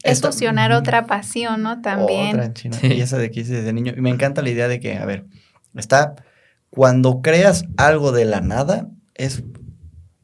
[0.04, 1.82] Es fusionar otra pasión, ¿no?
[1.82, 2.40] También.
[2.40, 3.94] Otra, Y esa de que hice desde niño.
[3.96, 5.26] Y me encanta la idea de que, a ver,
[5.76, 6.16] está
[6.72, 9.44] cuando creas algo de la nada, es,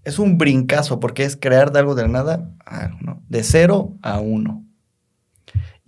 [0.03, 2.49] es un brincazo, porque es crear de algo de la nada,
[3.27, 4.65] de cero a uno.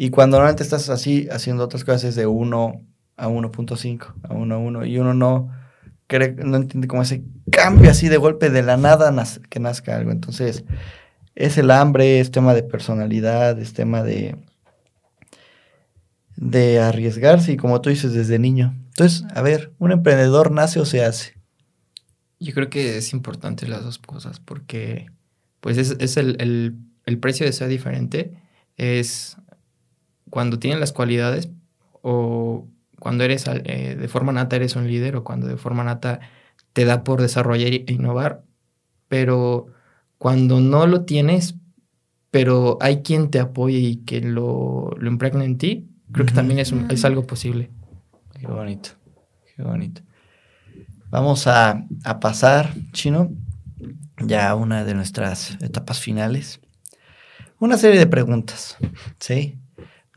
[0.02, 2.82] Y cuando normalmente estás así haciendo otras cosas es de 1
[3.18, 5.52] a 1.5, a 1 a 1, y uno no,
[6.08, 9.14] cree, no entiende cómo ese cambio así de golpe de la nada
[9.50, 10.12] que nazca algo.
[10.12, 10.64] Entonces,
[11.36, 14.38] es el hambre, es tema de personalidad, es tema de,
[16.38, 18.74] de arriesgarse, y como tú dices, desde niño.
[19.00, 21.34] Entonces, a ver, ¿un emprendedor nace o se hace?
[22.40, 25.08] Yo creo que es importante las dos cosas porque
[25.60, 26.78] pues es, el,
[27.20, 28.32] precio de ser diferente.
[28.78, 29.36] Es
[30.30, 31.50] cuando tienes las cualidades
[32.02, 32.68] o
[33.00, 36.20] cuando eres eh, de forma nata eres un líder o cuando de forma nata
[36.74, 38.44] te da por desarrollar e innovar.
[39.08, 39.68] Pero
[40.18, 41.56] cuando no lo tienes,
[42.32, 46.60] pero hay quien te apoye y que lo, lo impregna en ti, creo que también
[46.60, 47.72] es, es algo posible.
[48.40, 48.92] Qué bonito,
[49.56, 50.02] qué bonito.
[51.10, 51.88] Vamos a,
[52.22, 53.32] pasar, Chino,
[54.20, 56.60] ya a una de nuestras etapas finales.
[57.60, 58.78] Una serie de preguntas,
[59.20, 59.58] ¿sí?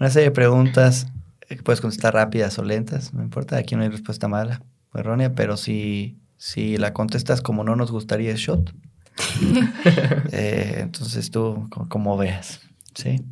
[0.03, 1.07] Una serie de preguntas
[1.47, 5.33] que puedes contestar rápidas o lentas, no importa, aquí no hay respuesta mala o errónea,
[5.37, 8.75] pero si, si la contestas como no nos gustaría es shot.
[10.33, 12.63] Eh, entonces tú, como, veas,
[12.95, 13.23] ¿sí?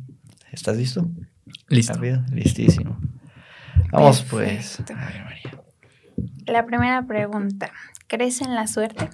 [0.53, 1.09] ¿Estás listo?
[1.67, 1.99] Listo.
[2.31, 2.97] Listísimo.
[3.91, 4.81] Vamos pues.
[6.45, 7.69] La primera pregunta,
[8.07, 9.09] ¿crees en la suerte?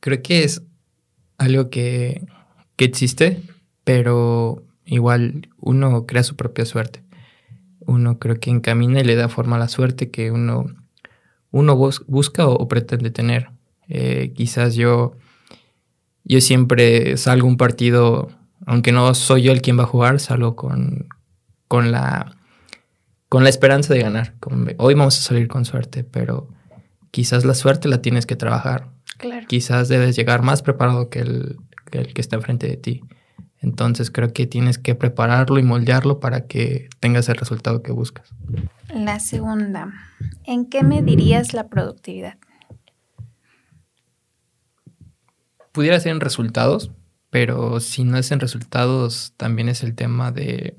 [0.00, 0.60] Creo que es
[1.38, 2.26] algo que,
[2.76, 3.42] existe,
[3.84, 7.02] pero igual uno crea su propia suerte.
[7.80, 10.66] Uno creo que encamina y le da forma a la suerte que uno,
[11.50, 13.50] uno busca o, pretende tener.
[13.88, 15.16] Eh, quizás yo,
[16.24, 18.28] yo siempre salgo un partido,
[18.66, 21.08] aunque no soy yo el quien va a jugar, salgo con,
[21.68, 22.36] con la,
[23.28, 24.34] con la esperanza de ganar.
[24.78, 26.48] hoy vamos a salir con suerte, pero
[27.10, 28.88] quizás la suerte la tienes que trabajar.
[29.16, 29.46] Claro.
[29.48, 31.56] Quizás debes llegar más preparado que el
[31.90, 33.02] que, el que está enfrente de ti.
[33.60, 38.32] Entonces creo que tienes que prepararlo y moldearlo para que tengas el resultado que buscas.
[38.94, 39.92] La segunda,
[40.44, 42.38] ¿en qué medirías la productividad?
[45.72, 46.92] Pudiera ser en resultados,
[47.30, 50.76] pero si no es en resultados, también es el tema de,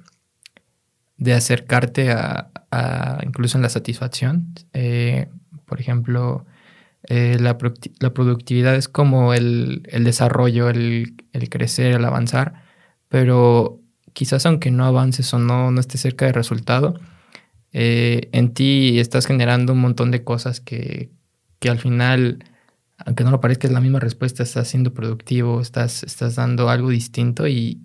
[1.17, 2.49] de acercarte a,
[3.23, 4.53] incluso en la satisfacción.
[4.73, 5.27] Eh,
[5.65, 6.45] por ejemplo,
[7.03, 11.15] eh, la, productividad es como el, desarrollo, el,
[11.49, 12.63] crecer, el avanzar,
[13.09, 13.81] pero
[14.13, 16.99] quizás aunque no avances o no, no estés cerca del resultado,
[17.71, 21.11] eh, en ti estás generando un montón de cosas que,
[21.59, 22.43] que, al final,
[22.97, 26.89] aunque no lo parezca, es la misma respuesta, estás siendo productivo, estás, estás dando algo
[26.89, 27.81] distinto y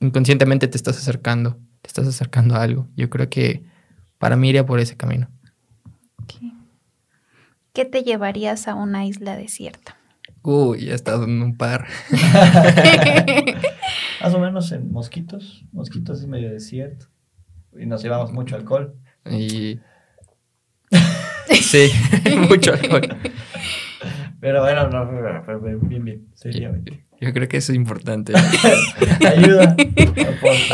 [0.00, 2.88] inconscientemente te estás acercando, te estás acercando a algo.
[2.96, 3.64] Yo creo que
[4.18, 5.28] para mí iría por ese camino.
[7.72, 9.96] ¿Qué te llevarías a una isla desierta?
[10.46, 11.86] Uy, he estado en un par.
[14.20, 15.64] Más o menos en Mosquitos.
[15.72, 17.06] Mosquitos es medio desierto.
[17.78, 18.94] Y nos llevamos mucho alcohol.
[19.24, 19.80] Y.
[21.48, 21.90] sí,
[22.50, 23.08] mucho alcohol.
[24.38, 27.06] Pero bueno, no, bien, bien, seriamente.
[27.22, 28.34] Yo creo que eso es importante.
[29.26, 29.74] Ayuda.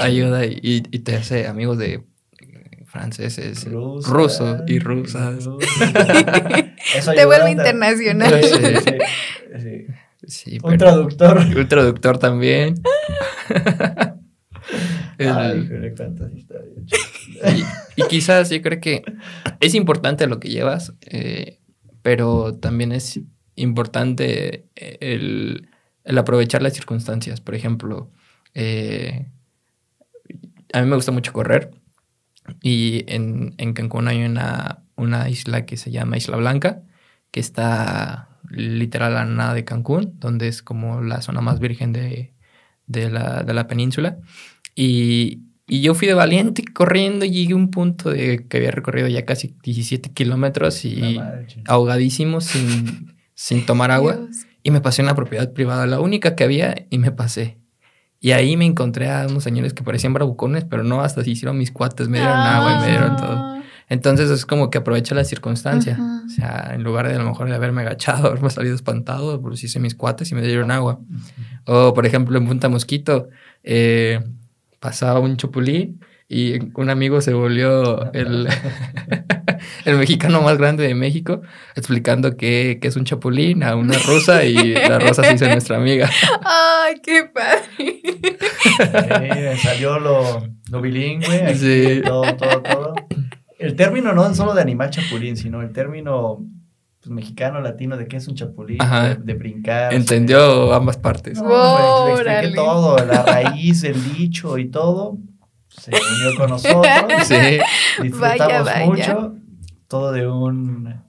[0.03, 2.03] Ayuda y, y, te hace amigos de
[2.91, 5.45] franceses, rusos y rusas.
[7.15, 8.41] Te vuelve internacional.
[10.27, 11.39] Sí, un traductor.
[11.39, 12.75] Un traductor también.
[17.97, 19.05] y, quizás yo creo que
[19.61, 21.61] es importante lo que llevas, eh,
[22.03, 23.21] pero también es
[23.55, 25.69] importante el,
[26.05, 27.41] aprovechar las circunstancias.
[27.41, 28.11] Por ejemplo,
[28.55, 29.29] eh,
[30.73, 31.71] a mí me gusta mucho correr
[32.63, 36.83] y en, en Cancún hay una, una isla que se llama Isla Blanca,
[37.31, 42.35] que está literal a nada de Cancún, donde es como la zona más virgen de,
[42.87, 44.19] de, la, de la, península.
[44.75, 48.73] Y, y, yo fui de valiente corriendo y llegué a un punto de que había
[48.73, 51.21] recorrido ya casi 17 kilómetros y
[51.67, 54.19] ahogadísimo sin, sin tomar agua.
[54.63, 57.60] Y me pasé en la propiedad privada, la única que había, y me pasé.
[58.21, 61.57] Y ahí me encontré a unos señores que parecían bravucones, pero no, hasta se hicieron
[61.57, 63.33] mis cuates, me dieron agua y me dieron todo.
[63.33, 63.63] Ah.
[63.89, 65.99] Entonces es como que aprovecha la circunstancia.
[66.25, 69.65] O sea, en lugar de a lo mejor de haberme agachado, haberme salido espantado, pues
[69.65, 71.01] hice mis cuates y me dieron agua.
[71.65, 73.31] O por ejemplo en Punta Mosquito,
[73.65, 74.21] eh,
[74.79, 75.99] pasaba un chupulí
[76.33, 78.47] y un amigo se volvió el,
[79.85, 81.43] el mexicano más grande de México,
[81.75, 86.09] explicando que, es un chapulín a una rusa y la rosa se hizo nuestra amiga.
[86.45, 87.99] ¡Ay, qué padre!
[89.59, 92.01] salió lo, bilingüe, sí.
[92.05, 92.95] todo, todo, todo.
[93.59, 96.47] El término no solo de animal chapulín, sino el término
[97.01, 98.79] pues, mexicano, latino, de qué es un chapulín,
[99.25, 99.93] de, brincar.
[99.93, 101.43] Entendió ambas partes.
[101.43, 105.19] No, le expliqué todo, la raíz, el dicho y todo
[105.81, 106.87] se unió con nosotros.
[107.25, 107.59] Sí.
[108.03, 109.35] Disfrutamos mucho.
[109.89, 111.01] Todo de un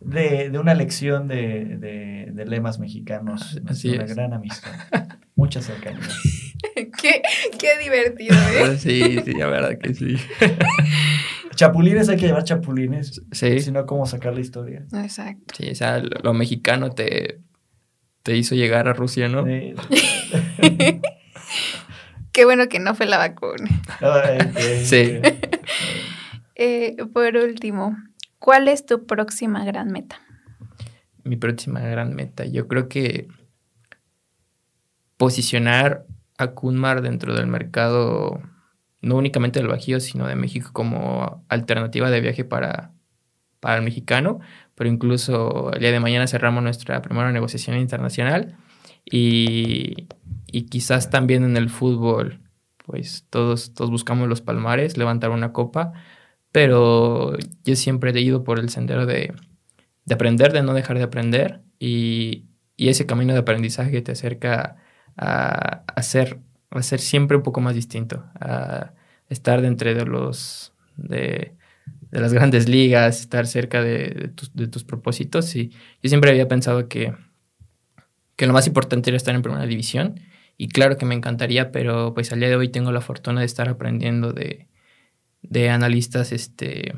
[0.00, 3.60] de, una lección de, lemas mexicanos.
[3.66, 4.72] Así una gran amistad.
[5.36, 6.00] Mucha cercanía.
[6.74, 7.22] qué,
[7.58, 8.76] qué divertido, ¿eh?
[8.78, 10.16] Sí, sí, la verdad que sí.
[11.54, 13.22] Chapulines hay que llevar chapulines.
[13.32, 13.60] Sí.
[13.60, 14.84] Si no, ¿cómo sacar la historia?
[14.92, 15.54] Exacto.
[15.56, 17.40] Sí, o sea, lo, mexicano te,
[18.22, 19.44] te hizo llegar a Rusia, ¿no?
[19.46, 19.74] Sí.
[22.32, 23.68] Qué bueno que no fue la vacuna.
[24.84, 25.20] sí.
[26.54, 27.96] Eh, por último,
[28.38, 30.20] ¿cuál es tu próxima gran meta?
[31.24, 33.28] Mi próxima gran meta, yo creo que
[35.16, 36.06] posicionar
[36.38, 38.40] a Kunmar dentro del mercado,
[39.02, 42.92] no únicamente del Bajío, sino de México como alternativa de viaje para,
[43.60, 44.40] para el mexicano,
[44.74, 48.56] pero incluso el día de mañana cerramos nuestra primera negociación internacional
[49.04, 50.08] y,
[50.52, 52.40] y quizás también en el fútbol,
[52.86, 55.92] pues todos, todos buscamos los palmares, levantar una copa,
[56.52, 59.32] pero yo siempre he ido por el sendero de,
[60.04, 62.46] de aprender, de no dejar de aprender y,
[62.76, 64.76] y, ese camino de aprendizaje te acerca
[65.16, 66.40] a, a, ser,
[66.70, 68.92] a ser siempre un poco más distinto, a
[69.28, 70.72] estar dentro de los...
[70.96, 71.54] De,
[72.10, 75.54] de las grandes ligas, estar cerca de, de, tus, de tus propósitos.
[75.54, 75.68] Y
[76.02, 77.14] yo siempre había pensado que,
[78.36, 80.20] que lo más importante era estar en primera división
[80.60, 83.46] y claro que me encantaría, pero pues al día de hoy tengo la fortuna de
[83.46, 84.68] estar aprendiendo de,
[85.40, 86.92] de analistas este,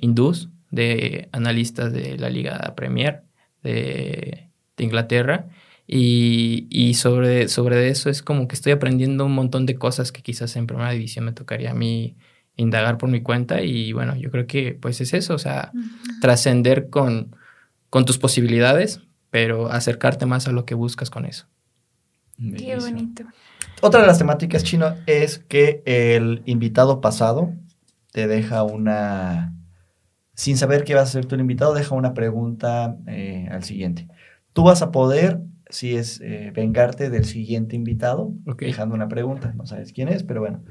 [0.00, 3.22] hindús, de analistas de la Liga Premier
[3.62, 5.46] de, de Inglaterra.
[5.86, 10.22] Y, y sobre, sobre eso es como que estoy aprendiendo un montón de cosas que
[10.22, 12.16] quizás en primera división me tocaría a mí
[12.56, 13.62] indagar por mi cuenta.
[13.62, 15.70] Y bueno, yo creo que pues es eso, o sea,
[16.20, 17.36] trascender con,
[17.88, 19.00] con tus posibilidades,
[19.30, 21.46] pero acercarte más a lo que buscas con eso.
[22.38, 23.24] Qué bonito.
[23.82, 27.52] Otra de las temáticas chino es que el invitado pasado
[28.12, 29.54] te deja una,
[30.34, 34.08] sin saber qué va a hacer tu invitado, deja una pregunta eh, al siguiente.
[34.52, 39.66] Tú vas a poder, si es eh, vengarte del siguiente invitado, dejando una pregunta, no
[39.66, 40.62] sabes quién es, pero bueno,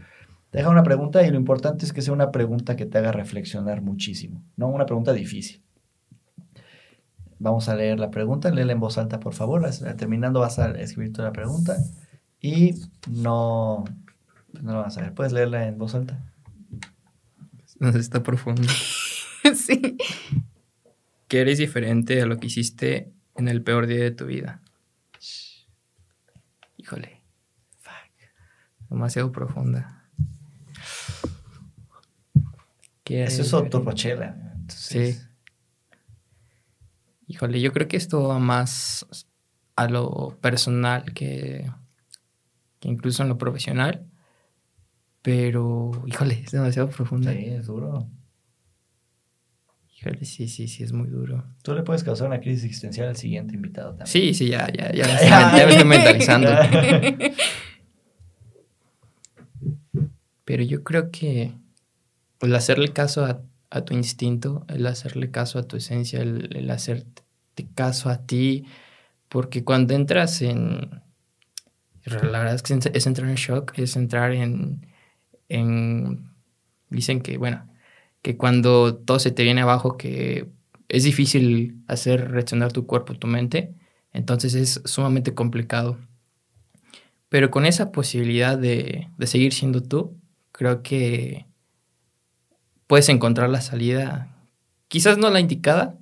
[0.50, 3.12] te deja una pregunta y lo importante es que sea una pregunta que te haga
[3.12, 5.65] reflexionar muchísimo, no una pregunta difícil.
[7.46, 9.64] Vamos a leer la pregunta, léela en voz alta, por favor.
[9.68, 11.78] As- Terminando vas a escribir toda la pregunta
[12.42, 12.74] y
[13.08, 13.84] no,
[14.62, 15.14] no lo vas a ver.
[15.14, 16.20] ¿Puedes leerla en voz alta?
[17.80, 18.64] No sé, está profundo.
[19.56, 19.96] sí.
[21.28, 24.62] Que eres diferente a lo que hiciste en el peor día de tu vida.
[26.78, 27.22] Híjole.
[28.90, 30.04] Demasiado profunda.
[33.04, 33.54] ¿Qué Eso es
[34.68, 35.16] Sí.
[37.28, 39.06] Híjole, yo creo que esto va más
[39.76, 41.70] a lo personal que,
[42.80, 44.06] que incluso en lo profesional.
[45.22, 47.32] Pero, híjole, es demasiado profunda.
[47.34, 48.08] Sí, es duro.
[49.98, 51.44] Híjole, sí, sí, sí, es muy duro.
[51.64, 54.08] Tú le puedes causar una crisis existencial al siguiente invitado también.
[54.08, 56.50] Sí, sí, ya, ya, ya, me estoy- ya me estoy mentalizando.
[60.46, 61.54] Pero yo creo que
[62.42, 66.70] el hacerle caso a, a tu instinto, el hacerle caso a tu esencia, el, el
[66.72, 67.24] hacerte
[67.76, 68.66] caso a ti,
[69.30, 71.02] porque cuando entras en...
[72.06, 74.88] La verdad es que es entrar en shock, es entrar en...
[75.50, 76.30] en
[76.90, 77.68] dicen que, bueno,
[78.22, 80.50] que cuando todo se te viene abajo, que
[80.88, 83.74] es difícil hacer reaccionar tu cuerpo, tu mente,
[84.14, 85.98] entonces es sumamente complicado.
[87.30, 90.18] Pero con esa posibilidad de, de seguir siendo tú,
[90.52, 91.48] creo que
[92.88, 94.36] puedes encontrar la salida,
[94.88, 95.98] quizás no la indicada,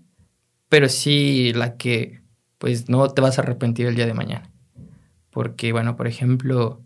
[0.69, 2.21] pero sí la que
[2.57, 4.49] pues no te vas a arrepentir el día de mañana.
[5.29, 6.81] Porque, bueno, por ejemplo,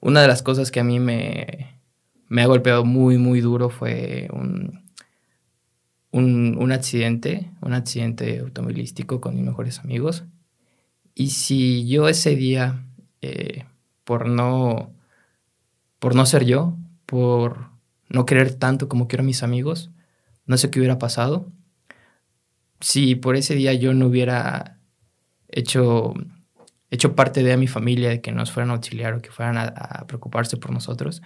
[0.00, 1.80] una de las cosas que a mí me,
[2.28, 4.82] me ha golpeado muy, muy duro fue un,
[6.12, 10.24] un, un accidente, un accidente automovilístico con mis mejores amigos.
[11.14, 12.84] Y si yo ese día,
[13.20, 13.64] eh,
[14.04, 14.96] por no
[15.98, 17.70] por no ser yo, por
[18.16, 19.90] no querer tanto como quiero a mis amigos,
[20.46, 21.52] no sé qué hubiera pasado.
[22.80, 24.78] Si por ese día yo no hubiera
[25.48, 26.14] hecho,
[26.90, 30.06] hecho parte de mi familia, de que nos fueran a auxiliar o que fueran a,
[30.06, 31.20] preocuparse por nosotros,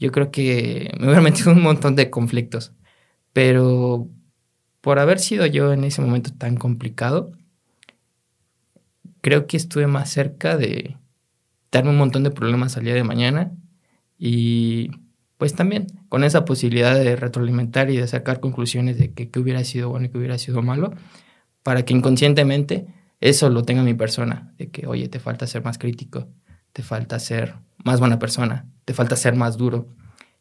[0.00, 2.72] yo creo que me hubiera metido un montón de conflictos.
[3.32, 4.08] Pero
[4.80, 7.30] por haber sido yo en ese momento tan complicado,
[9.20, 10.96] creo que estuve más cerca de
[11.70, 13.52] darme un montón de problemas al día de mañana
[14.18, 14.90] y
[15.42, 19.64] pues también con esa posibilidad de retroalimentar y de sacar conclusiones de que qué hubiera
[19.64, 20.94] sido bueno y qué hubiera sido malo,
[21.64, 22.86] para que inconscientemente
[23.18, 26.28] eso lo tenga mi persona, de que, oye, te falta ser más crítico,
[26.72, 29.88] te falta ser más buena persona, te falta ser más duro.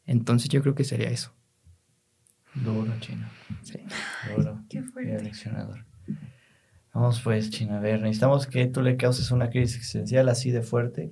[0.06, 1.34] Entonces yo creo que sería eso.
[2.54, 3.28] Duro, chino.
[3.64, 3.80] Sí.
[4.38, 4.62] Duro.
[4.70, 5.32] Qué fuerte.
[6.94, 10.62] Vamos pues, Chino, a ver, necesitamos que tú le causes una crisis existencial así de
[10.62, 11.12] fuerte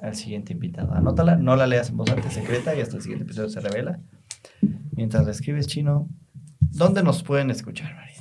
[0.00, 0.92] al siguiente invitado.
[0.94, 4.00] Anótala, no la leas en voz alta secreta y hasta el siguiente episodio se revela.
[4.92, 6.08] Mientras la escribes, Chino,
[6.60, 8.12] ¿dónde nos pueden escuchar, María?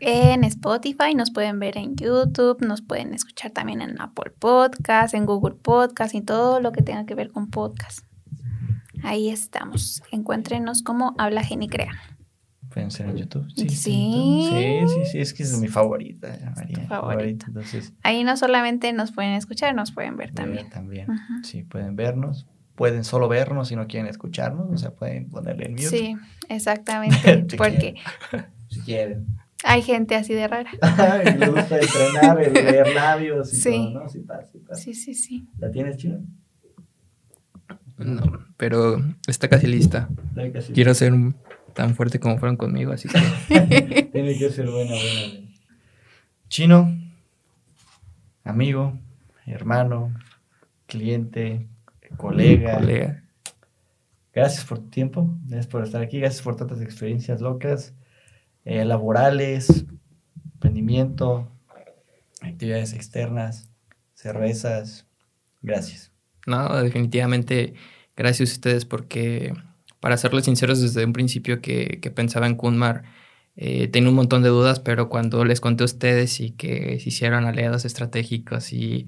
[0.00, 5.24] En Spotify, nos pueden ver en YouTube, nos pueden escuchar también en Apple Podcast, en
[5.24, 8.00] Google Podcast y todo lo que tenga que ver con podcast.
[9.02, 10.02] Ahí estamos.
[10.10, 11.92] Encuéntrenos como Habla Genicrea.
[12.76, 13.46] Pueden ser en YouTube.
[13.56, 13.70] Sí.
[13.70, 14.10] Sí,
[14.86, 16.86] sí, sí, es que es mi favorita, María.
[16.86, 17.46] favorita.
[17.48, 20.68] Entonces, Ahí no solamente nos pueden escuchar, nos pueden ver también.
[20.68, 21.10] también.
[21.10, 21.40] Ajá.
[21.42, 22.46] Sí, pueden vernos.
[22.74, 24.66] Pueden solo vernos si no quieren escucharnos.
[24.70, 25.88] O sea, pueden ponerle en mute.
[25.88, 26.16] Sí,
[26.50, 27.46] exactamente.
[27.48, 27.94] Si porque
[28.68, 29.24] Si quieren.
[29.64, 30.68] hay gente así de rara.
[30.82, 33.70] Ay, me gusta entrenar, el leer labios y Sí.
[33.70, 34.08] todo, ¿no?
[34.10, 34.82] Sí, pasa, sí, pasa.
[34.82, 35.48] Sí, sí, sí.
[35.56, 36.18] ¿La tienes, Chino?
[37.96, 38.22] No,
[38.58, 40.10] pero está casi lista.
[40.52, 41.34] Casi- Quiero ser un-
[41.76, 45.46] tan fuerte como fueron conmigo, así que Tiene que ser buena, buena.
[46.48, 46.98] Chino,
[48.44, 48.98] amigo,
[49.44, 50.12] hermano,
[50.86, 51.68] cliente,
[52.16, 52.78] colega.
[52.78, 53.22] colega.
[54.32, 57.94] Gracias por tu tiempo, gracias por estar aquí, gracias por tantas experiencias locas,
[58.64, 59.84] eh, laborales,
[60.54, 61.52] emprendimiento,
[62.40, 63.70] actividades externas,
[64.14, 65.06] cervezas.
[65.60, 66.10] Gracias.
[66.46, 67.74] No, definitivamente
[68.16, 69.52] gracias a ustedes porque,
[70.00, 73.04] para serles sinceros, desde un principio que, que pensaba en Kunmar,
[73.56, 77.08] eh, tenía un montón de dudas, pero cuando les conté a ustedes y que se
[77.08, 79.06] hicieron aliados estratégicos y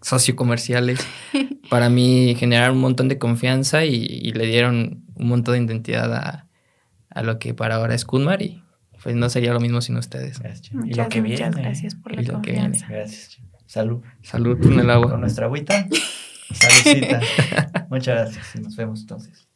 [0.00, 1.00] sociocomerciales,
[1.70, 6.48] para mí generaron un montón de confianza y, le dieron un montón de identidad a,
[7.10, 8.62] a, lo que para ahora es Kunmar y
[9.02, 10.38] pues no sería lo mismo sin ustedes.
[10.38, 12.86] Gracias, Muchas, y lo que muchas gracias por Y la lo que confianza.
[12.88, 13.38] Gracias.
[13.66, 14.02] Salud.
[14.22, 15.10] Salud con el agua.
[15.10, 15.88] Con nuestra agüita.
[16.52, 17.20] Saludcita.
[17.90, 19.48] Muchas gracias y nos vemos entonces.